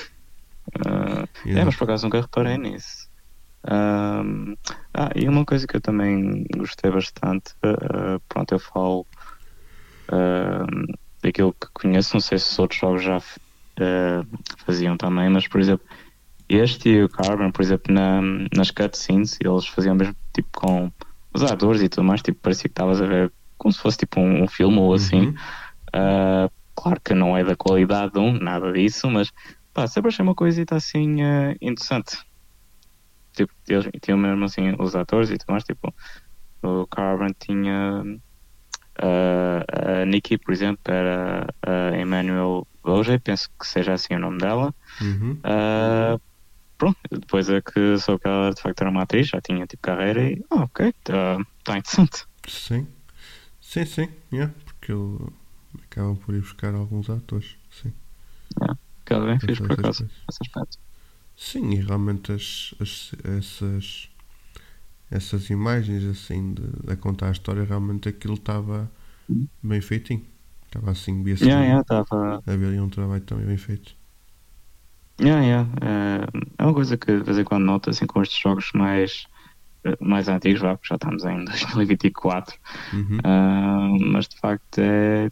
Ah, 0.87 1.27
é, 1.45 1.65
mas 1.65 1.77
por 1.77 1.85
acaso 1.85 2.05
nunca 2.07 2.21
reparei 2.21 2.59
nisso. 2.59 2.98
Ahm, 3.67 4.55
ah, 4.95 5.11
e 5.17 5.29
uma 5.29 5.45
coisa 5.45 5.67
que 5.67 5.77
eu 5.77 5.81
também 5.81 6.45
gostei 6.57 6.91
bastante, 6.91 7.55
ah, 7.65 8.19
pronto, 8.29 8.53
eu 8.53 8.59
falo 8.59 9.07
ahm, 10.11 10.87
daquilo 11.23 11.53
que 11.53 11.69
conheço, 11.75 12.15
não 12.15 12.21
sei 12.21 12.39
se 12.39 12.53
os 12.53 12.59
outros 12.59 12.81
jogos 12.81 13.03
já 13.03 13.19
ah, 13.81 14.25
faziam 14.65 14.97
também, 14.97 15.29
mas 15.29 15.49
por 15.49 15.61
exemplo, 15.61 15.87
este 16.49 16.89
e 16.91 17.03
o 17.05 17.09
Carbon, 17.09 17.51
por 17.51 17.63
exemplo, 17.63 17.93
na, 17.93 18.21
nas 18.57 18.71
cutscenes, 18.71 19.39
eles 19.43 19.67
faziam 19.67 19.95
mesmo 19.95 20.15
tipo 20.35 20.49
com 20.55 20.91
os 21.35 21.43
atores 21.43 21.83
e 21.83 21.89
tudo 21.89 22.05
mais, 22.05 22.23
tipo, 22.23 22.41
parecia 22.41 22.65
que 22.65 22.73
estavas 22.73 23.03
a 23.03 23.07
ver 23.07 23.33
como 23.59 23.73
se 23.73 23.81
fosse 23.81 23.99
tipo 23.99 24.21
um, 24.21 24.45
um 24.45 24.49
filme 24.49 24.79
ou 24.79 24.95
assim. 24.95 25.27
Uhum, 25.29 25.35
Uh, 25.95 26.51
claro 26.75 27.01
que 27.03 27.15
não 27.15 27.37
é 27.37 27.43
da 27.45 27.57
qualidade 27.57 28.13
de 28.13 28.19
um, 28.19 28.33
nada 28.39 28.73
disso, 28.73 29.11
mas 29.11 29.31
pá, 29.73 29.87
sempre 29.87 30.09
achei 30.09 30.23
uma 30.23 30.35
coisita 30.35 30.77
assim 30.77 31.23
uh, 31.23 31.57
interessante. 31.61 32.19
Tipo, 33.39 33.53
eles 33.69 33.89
tinham 34.03 34.19
mesmo 34.19 34.45
assim 34.45 34.75
os 34.81 34.95
atores 34.97 35.31
e 35.31 35.39
tudo 35.39 35.53
mais, 35.53 35.65
tipo, 35.65 35.95
o 36.63 36.87
Carbon 36.89 37.29
tinha 37.39 38.03
uh, 39.03 40.03
a 40.03 40.05
Nikki, 40.05 40.39
por 40.39 40.53
exemplo, 40.53 40.81
era 40.89 41.47
a 41.63 41.97
Emmanuel 41.99 42.67
Boje, 42.83 43.19
penso 43.21 43.49
que 43.59 43.67
seja 43.67 43.95
assim 43.95 44.15
o 44.15 44.19
nome 44.19 44.39
dela. 44.39 44.75
uhum, 45.01 45.43
Uh, 45.45 46.21
pronto, 46.79 46.99
depois 47.11 47.49
é 47.51 47.61
que 47.63 47.99
soube 47.99 48.21
que 48.23 48.29
ela 48.29 48.51
de 48.53 48.61
facto 48.63 48.83
era 48.83 48.91
uma 48.91 49.03
atriz, 49.05 49.29
já 49.29 49.41
tinha 49.41 49.67
tipo 49.67 49.83
carreira 49.83 50.23
e, 50.23 50.43
ah, 50.51 50.65
ok, 50.65 50.89
está 50.89 51.39
tá 51.65 51.79
interessante. 51.79 52.25
sim, 52.47 52.87
sim, 53.61 53.85
sim, 53.85 54.09
yeah, 54.33 54.53
porque 54.65 54.93
ele 54.93 55.19
acabam 55.85 56.17
por 56.17 56.35
ir 56.35 56.41
buscar 56.41 56.75
alguns 56.75 57.11
atores, 57.11 57.57
sim. 57.71 57.93
Cada 59.05 59.25
bem 59.27 59.39
para 59.39 59.47
fiz 59.47 59.59
por 59.59 59.69
fazer 59.69 59.83
acaso, 59.83 60.05
nesse 60.29 60.39
aspecto. 60.43 60.79
Sim, 61.39 61.71
e 61.73 61.77
realmente 61.81 62.33
as, 62.33 62.75
as- 62.81 63.13
essas, 63.25 64.11
essas 65.11 65.51
imagens 65.51 66.05
assim 66.05 66.55
de, 66.55 66.63
a 66.93 66.97
contar 66.97 67.29
a 67.29 67.33
história, 67.33 67.65
realmente 67.65 68.09
aquilo 68.09 68.35
estava 68.35 68.91
bem 69.63 69.81
feitinho. 69.81 70.27
Estava 70.67 70.93
assim, 70.93 71.23
via-se 71.25 71.49
Yeah, 71.49 71.63
yeah, 71.65 71.83
tava, 71.85 72.43
havia 72.47 72.83
um 72.83 72.89
trabalho 72.91 73.23
também 73.25 73.47
bem 73.47 73.57
feito. 73.57 73.95
Yeah, 75.21 75.41
yeah. 75.43 75.67
É, 75.83 76.63
é 76.63 76.65
uma 76.65 76.75
coisa 76.75 76.97
que 76.97 77.07
de 77.07 77.23
vez 77.25 77.39
em 77.39 77.45
quando 77.45 77.65
noto 77.65 77.91
assim 77.91 78.07
com 78.07 78.23
estes 78.23 78.39
jogos 78.41 78.71
mais, 78.75 79.25
mais 80.01 80.29
antigos, 80.29 80.61
vá, 80.63 80.77
porque 80.77 80.89
já 80.89 80.97
estamos 80.97 81.25
em 81.25 81.45
2024, 81.47 82.57
Uhum. 82.93 83.25
Ah, 83.25 83.89
mas 84.01 84.29
de 84.29 84.39
facto 84.41 84.79
é 84.81 85.29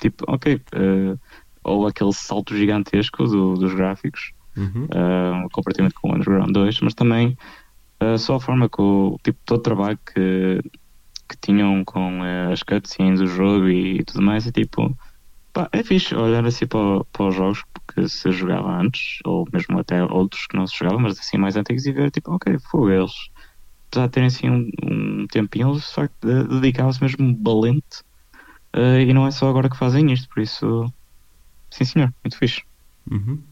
tipo, 0.00 0.24
ok, 0.28 0.54
eh, 0.74 1.16
ou 1.64 1.86
aquele 1.88 2.12
salto 2.14 2.56
gigantesco 2.56 3.26
do- 3.26 3.54
dos 3.56 3.74
gráficos 3.74 4.32
Uhum. 4.56 4.86
ah, 4.94 5.46
comparativamente 5.52 5.94
com 5.96 6.10
o 6.10 6.14
Underground 6.14 6.52
2, 6.52 6.80
mas 6.80 6.94
também 6.94 7.36
ah, 8.00 8.18
só 8.18 8.36
a 8.36 8.40
forma 8.40 8.68
que 8.70 8.80
o 8.82 9.18
tipo 9.24 9.38
todo 9.46 9.58
o 9.60 9.62
trabalho 9.62 9.98
que, 10.14 10.60
que 11.30 11.36
tinham 11.42 11.84
com 11.84 12.24
eh, 12.24 12.52
as 12.52 12.62
cutscenes 12.62 13.20
do 13.20 13.26
jogo 13.26 13.68
e, 13.68 14.04
tudo 14.04 14.22
mais, 14.22 14.46
é 14.46 14.52
tipo 14.52 14.96
pá, 15.52 15.68
é 15.72 15.82
fixe 15.84 16.14
olhar 16.16 16.44
assim 16.46 16.66
para, 16.66 16.78
o- 17.00 17.04
para 17.06 17.28
os 17.28 17.34
jogos 17.36 17.64
que 17.94 18.08
se 18.08 18.32
jogava 18.32 18.70
antes, 18.80 19.18
ou 19.26 19.46
mesmo 19.52 19.78
até 19.80 20.02
outros 20.04 20.46
que 20.48 20.56
não 20.56 20.66
se 20.66 20.76
jogavam, 20.78 21.00
mas 21.00 21.18
assim 21.18 21.38
mais 21.38 21.56
antigos 21.56 21.86
e 21.86 21.92
ver 21.92 22.10
tipo, 22.12 22.32
ok, 22.32 22.58
foi 22.70 22.96
eles. 22.96 23.12
Apesar 23.92 24.06
de 24.08 24.12
terem 24.12 24.26
assim 24.28 24.50
um, 24.50 24.70
um 25.22 25.26
tempinho, 25.28 25.70
eles 25.72 25.84
de 25.88 25.94
facto 25.94 26.16
de- 26.26 26.48
dedicavam-se 26.60 27.02
mesmo 27.02 27.38
valente 27.42 28.02
ah, 28.74 29.00
e 29.00 29.12
não 29.14 29.26
é 29.26 29.30
só 29.30 29.48
agora 29.48 29.70
que 29.70 29.76
fazem 29.78 30.12
isto, 30.12 30.28
por 30.28 30.42
isso 30.42 30.86
sim 31.72 31.84
senhor, 31.84 32.14
muito 32.24 32.38
fixe. 32.38 32.62
Uhum. 33.10 33.44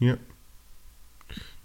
Yeah. 0.00 0.20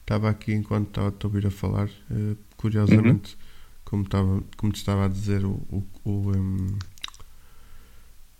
Estava 0.02 0.30
aqui 0.30 0.54
enquanto 0.54 0.90
estava 0.90 1.10
a 1.10 1.26
ouvir 1.26 1.48
a 1.48 1.52
falar, 1.52 1.90
eh, 2.12 2.36
curiosamente, 2.58 3.38
como, 3.84 4.04
estava, 4.04 4.44
como 4.56 4.72
te 4.72 4.78
estava 4.78 5.06
a 5.06 5.08
dizer, 5.08 5.44
o, 5.46 5.54
o, 5.72 5.84
o, 6.04 6.36
em, 6.36 6.78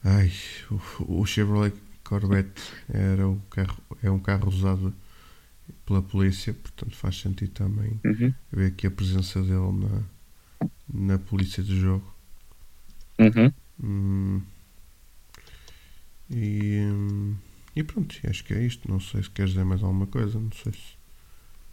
ai, 0.04 0.32
o, 1.00 1.22
o 1.22 1.26
Chevrolet 1.26 1.74
Corvette 2.04 2.62
era 2.88 3.28
o 3.28 3.40
carro, 3.50 3.78
é 4.04 4.12
um 4.12 4.20
carro 4.20 4.48
usado 4.50 4.94
pela 5.86 6.02
polícia, 6.02 6.54
portanto 6.54 6.96
faz 6.96 7.20
sentido 7.20 7.52
também 7.52 8.00
Uhum. 8.06 8.34
ver 8.52 8.68
aqui 8.68 8.86
a 8.88 8.92
presença 8.92 9.42
dele 9.42 9.72
na, 9.72 10.04
na 10.94 11.18
polícia 11.20 11.64
do 11.64 11.76
jogo. 11.76 12.14
Uhum. 13.20 13.52
Hum. 13.84 14.42
E, 16.30 16.80
hum, 16.92 17.36
e 17.76 17.84
pronto, 17.84 18.16
acho 18.30 18.44
que 18.44 18.54
é 18.54 18.64
isto. 18.64 18.90
Não 18.90 19.00
sei 19.00 19.24
se 19.24 19.30
queres 19.30 19.52
dizer 19.52 19.66
mais 19.66 19.84
alguma 19.84 20.08
coisa. 20.08 20.40
Não 20.40 20.52
sei 20.52 20.74
se. 20.74 20.96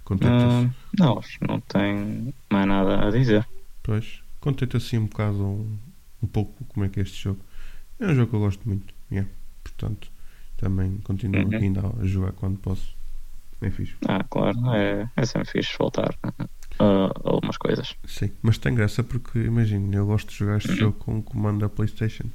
Contente, 0.05 0.47
Ah, 0.47 0.71
não, 0.99 1.21
não 1.49 1.61
tem 1.61 2.35
mais 2.51 2.67
nada 2.67 3.07
a 3.07 3.11
dizer. 3.11 3.47
pois, 3.83 4.23
contente 4.41 4.77
assim 4.77 4.99
um 4.99 5.07
bocado, 5.07 5.45
um, 5.45 5.79
um 6.23 6.27
pouco 6.27 6.65
como 6.67 6.85
é 6.85 6.89
que 6.89 7.01
é 7.01 7.03
este 7.03 7.23
jogo. 7.23 7.41
É 8.01 8.07
um 8.09 8.15
jogo 8.15 8.31
que 8.31 8.37
eu 8.37 8.41
gosto 8.41 8.69
muito. 8.69 8.95
yeah. 9.11 9.31
Portanto, 9.65 10.11
também 10.57 10.99
continuo 10.99 11.53
Uhum. 11.53 11.59
ainda 11.59 11.83
a 11.87 12.07
jogar 12.07 12.33
quando 12.33 12.59
posso. 12.59 12.95
É 13.63 13.71
fixe. 13.71 13.97
Ah, 14.09 14.23
claro, 14.25 14.59
é, 14.75 15.09
é 15.17 15.25
sempre 15.27 15.51
fixe 15.51 15.77
voltar 15.79 16.15
a, 16.79 16.85
a 16.85 17.13
algumas 17.25 17.57
coisas. 17.59 17.97
Sim, 18.07 18.31
mas 18.43 18.59
tem 18.59 18.75
graça 18.77 19.03
porque 19.03 19.41
imagina, 19.41 19.97
eu 19.97 20.07
gosto 20.07 20.29
de 20.31 20.37
jogar 20.37 20.59
este 20.59 20.71
Uhum. 20.71 20.77
jogo 20.79 20.99
com 20.99 21.19
o 21.19 21.23
comando 21.23 21.61
da 21.61 21.69
Playstation. 21.69 22.29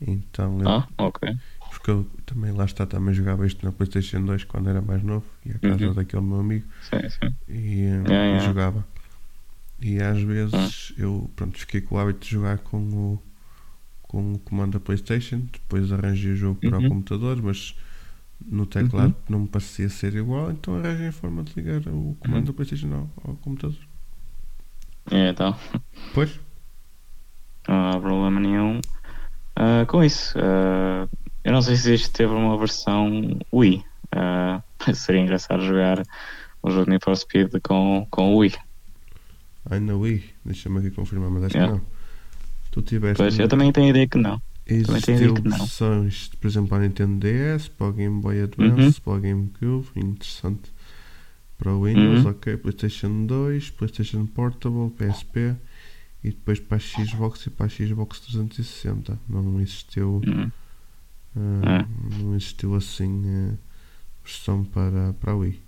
Então 0.00 0.60
eu, 0.62 0.68
Ah, 0.68 0.86
ok. 0.98 1.20
Porque 1.70 1.90
eu 1.90 2.04
também 2.26 2.52
lá 2.52 2.64
está, 2.64 2.86
também 2.86 3.14
jogava 3.14 3.46
isto 3.46 3.64
na 3.64 3.72
Playstation 3.72 4.24
2 4.24 4.44
quando 4.44 4.70
era 4.70 4.80
mais 4.82 5.02
novo, 5.02 5.26
e 5.44 5.52
a 5.52 5.58
casa 5.58 5.92
Uhum. 5.92 5.94
daquele 5.94 6.22
meu 6.22 6.40
amigo 6.40 6.66
Sim, 6.80 7.08
sim. 7.10 7.30
e, 7.48 7.82
eh, 7.84 8.04
Yeah, 8.08 8.24
yeah. 8.26 8.38
jogava. 8.38 8.86
E 9.80 10.00
às 10.02 10.20
vezes 10.22 10.52
Ah. 10.52 10.72
eu 10.98 11.30
pronto, 11.36 11.58
fiquei 11.58 11.80
com 11.80 11.96
o 11.96 11.98
hábito 11.98 12.20
de 12.26 12.32
jogar 12.32 12.58
com 12.60 12.78
o, 12.88 13.22
com 14.02 14.34
o 14.34 14.38
comando 14.40 14.74
da 14.74 14.80
Playstation, 14.80 15.40
depois 15.52 15.92
arranjei 15.92 16.32
o 16.32 16.36
jogo 16.36 16.60
para 16.62 16.78
o 16.78 16.82
Uhum. 16.82 16.84
computador, 16.84 17.40
mas 17.42 17.76
no 18.46 18.66
teclado 18.66 19.14
não 19.28 19.40
me 19.40 19.48
parecia 19.48 19.88
ser 19.88 20.14
igual, 20.16 20.50
então 20.52 20.76
arranjei 20.76 21.08
a 21.08 21.12
forma 21.12 21.42
de 21.44 21.54
ligar 21.56 21.82
o 21.88 22.16
comando 22.20 22.46
Uhum. 22.46 22.48
da 22.48 22.54
Playstation 22.54 22.92
ao, 22.94 23.10
ao 23.32 23.36
computador. 23.38 23.78
É, 25.10 25.28
então, 25.30 25.54
Pois, 26.12 26.30
não 27.68 27.90
há 27.90 28.00
problema 28.00 28.40
nenhum 28.40 28.80
ah, 29.56 29.86
com 29.86 30.04
isso. 30.04 30.38
Ah, 30.38 31.08
eu 31.44 31.52
não 31.52 31.62
sei 31.62 31.76
se 31.76 31.94
isto 31.94 32.12
teve 32.12 32.32
uma 32.32 32.56
versão 32.58 33.38
Wii. 33.52 33.84
Ah, 34.12 34.62
seria 34.94 35.20
engraçado 35.20 35.62
jogar 35.62 36.02
o 36.62 36.70
jogo 36.70 36.90
Need 36.90 37.04
for 37.04 37.16
Speed 37.16 37.50
com, 37.62 38.06
com 38.10 38.34
o 38.34 38.38
Wii. 38.38 38.54
ai 39.70 39.80
na 39.80 39.94
Wii, 39.94 40.24
deixa-me 40.44 40.78
aqui 40.78 40.90
confirmar, 40.90 41.30
mas 41.30 41.44
acho 41.44 41.56
Yeah. 41.56 41.74
que 41.78 41.80
não. 41.80 41.86
Tu 42.70 42.82
tiveste. 42.82 43.16
Pois, 43.22 43.38
eu 43.38 43.48
também 43.48 43.72
tenho 43.72 43.86
a 43.86 43.90
ideia 43.90 44.06
que 44.08 44.18
não. 44.18 44.40
Existiu 44.66 45.34
não. 45.44 45.50
versões, 45.58 46.28
por 46.38 46.46
exemplo, 46.46 46.68
para 46.68 46.78
a 46.84 46.88
Nintendo 46.88 47.18
DS, 47.18 47.68
para 47.68 47.86
o 47.86 47.92
Game 47.92 48.20
Boy 48.20 48.42
Advance, 48.42 48.98
Uhum. 48.98 49.02
para 49.04 49.12
o 49.14 49.20
GameCube, 49.20 49.86
interessante. 49.96 50.70
Para 51.58 51.72
o 51.72 51.84
Windows, 51.86 52.24
Uhum. 52.24 52.30
ok, 52.30 52.56
PlayStation 52.58 53.24
2, 53.26 53.70
PlayStation 53.70 54.26
Portable, 54.26 54.90
PSP 54.90 55.56
e 56.22 56.28
depois 56.30 56.60
para 56.60 56.76
a 56.76 56.80
Xbox 56.80 57.46
e 57.46 57.50
para 57.50 57.66
a 57.66 57.68
Xbox 57.68 58.20
360. 58.20 59.18
Não 59.28 59.58
existiu, 59.60 60.20
Hum, 60.26 60.50
ah, 61.38 61.80
É. 61.82 62.22
não 62.22 62.34
existiu 62.34 62.74
assim 62.74 63.56
versão 64.24 64.64
para, 64.64 65.12
para 65.14 65.32
a 65.32 65.36
Wii. 65.36 65.60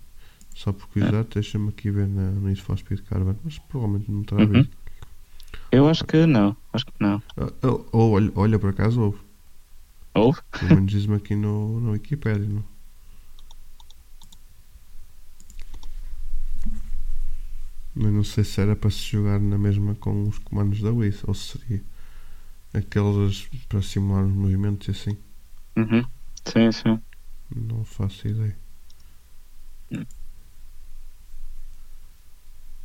Só 0.55 0.73
por 0.73 0.87
curiosidade, 0.89 1.29
deixa-me 1.33 1.69
aqui 1.71 1.91
ver 1.91 2.07
na, 2.09 2.31
no 2.33 2.49
Need 2.49 2.61
for 2.61 2.77
Speed 2.77 3.01
Caravan, 3.03 3.37
mas 3.45 3.59
provavelmente 3.59 4.11
não 4.11 4.23
terá 4.25 4.43
Uhum. 4.43 4.47
havido. 4.49 4.69
Eu 5.73 5.89
acho 5.89 6.05
que 6.05 6.27
não. 6.27 6.57
Acho 6.73 6.87
que 6.87 6.93
não. 7.01 7.23
Ah, 7.37 7.53
Ou, 7.67 7.89
ou 7.93 8.11
olha, 8.13 8.33
olha, 8.35 8.59
por 8.59 8.71
acaso 8.71 9.01
houve. 9.01 9.19
Houve? 10.15 10.41
Pelo 10.59 10.75
menos 10.75 10.91
diz-me 10.91 11.15
aqui 11.17 11.35
no, 11.37 11.81
no 11.81 11.93
Wikipedia. 11.93 12.47
Não? 12.49 12.65
Mas 17.95 18.13
não 18.13 18.25
sei 18.25 18.45
se 18.45 18.61
era 18.61 18.77
para 18.77 18.91
se 18.91 18.99
jogar 18.99 19.41
na 19.41 19.59
mesma 19.59 19.95
com 19.97 20.29
os 20.29 20.39
comandos 20.39 20.81
da 20.81 20.91
Wii 20.93 21.15
ou 21.27 21.35
se 21.35 21.59
seria 21.59 21.83
aqueles 22.73 23.49
para 23.69 23.83
simular 23.83 24.25
os 24.25 24.33
movimentos 24.33 24.87
e 24.89 24.91
assim. 24.93 25.17
Uhum. 25.77 26.03
Sim, 26.47 26.73
sim. 26.73 27.01
Não 27.55 27.85
faço 27.85 28.29
ideia. 28.29 28.57
Hum. 29.93 30.07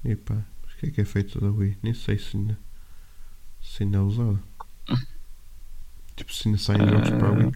E 0.04 0.16
pá, 0.16 0.36
mas 0.64 0.74
o 0.74 0.78
que 0.78 0.86
é 0.88 0.92
que 0.92 1.02
é 1.02 1.06
feito 1.06 1.40
da 1.42 1.52
Wii? 1.52 1.78
Nem 1.82 1.94
sei 1.94 2.18
se 2.18 2.38
ainda, 2.38 2.58
se 3.62 3.84
ainda 3.84 3.98
é 3.98 4.02
usada. 4.02 4.40
Tipo, 6.16 6.34
se 6.34 6.48
ainda 6.48 6.58
saem 6.58 6.88
jogos 6.88 7.10
para 7.10 7.28
a 7.28 7.32
Wii. 7.32 7.52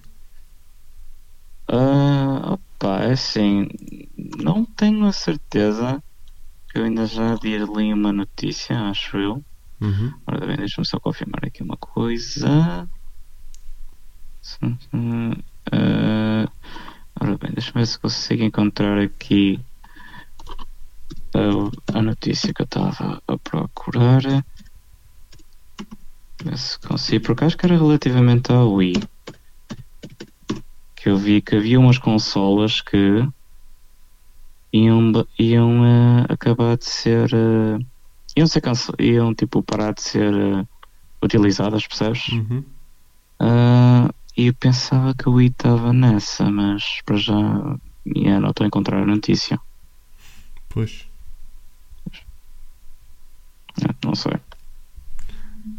Ah, 1.68 2.54
opa, 2.54 3.04
é 3.04 3.12
assim, 3.12 3.68
não 4.38 4.66
tenho 4.66 5.06
a 5.06 5.12
certeza. 5.14 6.04
Eu 6.74 6.84
ainda 6.86 7.06
já 7.06 7.34
ali 7.34 7.94
uma 7.94 8.12
notícia, 8.12 8.80
acho 8.90 9.18
eu. 9.18 9.44
Uhum. 9.82 10.14
Ora 10.28 10.46
bem, 10.48 10.58
deixa-me 10.58 10.88
só 10.88 11.00
confirmar 11.00 11.46
aqui 11.46 11.64
uma 11.64 11.78
coisa. 11.78 12.90
Ah, 15.72 16.46
ora 17.22 17.38
bem, 17.38 17.52
deixa-me 17.54 17.82
ver 17.82 17.86
se 17.88 18.00
consigo 18.00 18.44
encontrar 18.44 18.98
aqui 19.00 19.60
a, 21.36 21.98
a 21.98 22.02
notícia 22.02 22.54
que 22.54 22.62
eu 22.62 22.66
estava 22.66 23.22
a 23.28 23.38
procurar. 23.38 24.22
Ver 26.44 26.58
se 26.58 26.80
consigo, 26.80 27.26
porque 27.26 27.44
acho 27.44 27.58
que 27.58 27.66
era 27.66 27.78
relativamente 27.78 28.52
ao 28.52 28.74
Wii. 28.74 28.94
Que 30.96 31.10
eu 31.10 31.18
vi 31.18 31.42
que 31.42 31.56
havia 31.56 31.80
umas 31.80 31.98
consolas 31.98 32.82
que 32.82 33.22
iam, 34.74 35.12
iam 35.40 35.86
eh, 35.86 36.26
acabar 36.30 36.78
de 36.78 36.86
ser. 36.86 37.30
eh, 37.34 37.78
iam 38.38 38.48
ser 38.48 38.62
cance- 38.62 38.92
iam 39.00 39.34
tipo 39.36 39.62
parar 39.64 39.94
de 39.94 40.02
ser 40.02 40.34
eh, 40.34 40.66
utilizadas, 41.24 41.86
percebes? 41.88 42.28
Uhum. 42.30 42.64
E 43.42 44.19
eu 44.48 44.54
pensava 44.54 45.14
que 45.14 45.28
o 45.28 45.34
Wii 45.34 45.50
estava 45.50 45.92
nessa, 45.94 46.50
mas 46.50 47.02
para 47.06 47.18
já 47.18 47.34
yeah, 48.16 48.40
não 48.40 48.50
estou 48.50 48.64
a 48.64 48.68
encontrar 48.68 49.02
a 49.02 49.06
notícia. 49.06 49.60
Pois, 50.70 51.08
Eh, 53.82 53.96
Não 54.04 54.14
sei. 54.16 54.34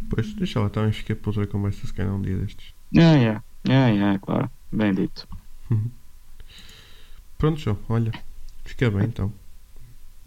pois, 0.09 0.33
deixa 0.35 0.61
lá, 0.61 0.71
também 0.71 0.93
fiquei 0.93 1.15
para 1.15 1.31
outra 1.31 1.47
conversa 1.47 1.87
se 1.87 1.93
calhar 1.93 2.15
um 2.15 2.23
dia 2.23 2.37
destes. 2.39 2.73
Yeah, 2.95 3.17
yeah, 3.19 3.45
yeah, 3.69 3.89
yeah, 3.95 4.19
claro. 4.19 4.51
Bem 4.73 4.95
dito. 4.95 5.29
Pronto, 7.39 7.59
João, 7.61 7.79
olha, 7.89 8.13
fica 8.65 8.91
bem 8.91 9.05
então. 9.05 9.33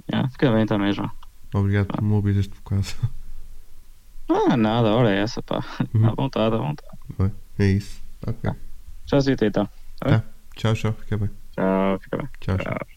Yeah, 0.09 0.29
fica 0.29 0.51
bem 0.51 0.65
também, 0.65 0.91
João. 0.93 1.11
Obrigado 1.53 1.87
por 1.87 2.01
me 2.01 2.13
ouvir 2.13 2.37
este 2.37 2.53
bocado. 2.55 2.87
Ah, 4.29 4.55
nada, 4.57 4.89
a 4.89 4.95
hora 4.95 5.11
é 5.11 5.19
essa, 5.21 5.41
pá. 5.43 5.63
Uhum. 5.93 6.07
À 6.07 6.15
vontade, 6.15 6.55
à 6.55 6.57
vontade. 6.57 6.97
Vai, 7.17 7.31
é 7.59 7.67
isso. 7.71 8.02
Ok. 8.25 8.51
Se 9.05 9.45
então. 9.45 9.69
Tá. 9.99 10.23
Tchau, 10.55 10.73
tchau, 10.73 10.93
fica 10.93 11.17
bem. 11.17 11.29
Tchau, 11.51 11.99
fica 11.99 12.17
bem. 12.17 12.29
Tchau, 12.39 12.57
tchau. 12.57 12.73
Tchau. 12.73 12.87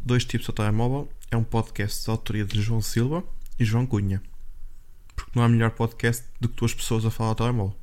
Dois 0.00 0.24
tipos 0.24 0.48
ao 0.48 0.54
telemóvel 0.54 1.08
é 1.30 1.36
um 1.36 1.44
podcast 1.44 2.02
de 2.02 2.10
autoria 2.10 2.44
de 2.44 2.60
João 2.60 2.80
Silva 2.80 3.22
e 3.60 3.64
João 3.64 3.86
Cunha. 3.86 4.22
Porque 5.14 5.32
não 5.34 5.44
há 5.44 5.48
melhor 5.48 5.70
podcast 5.72 6.24
do 6.40 6.48
que 6.48 6.56
duas 6.56 6.72
pessoas 6.72 7.04
a 7.04 7.10
falar 7.10 7.28
ao 7.30 7.34
telemóvel. 7.34 7.76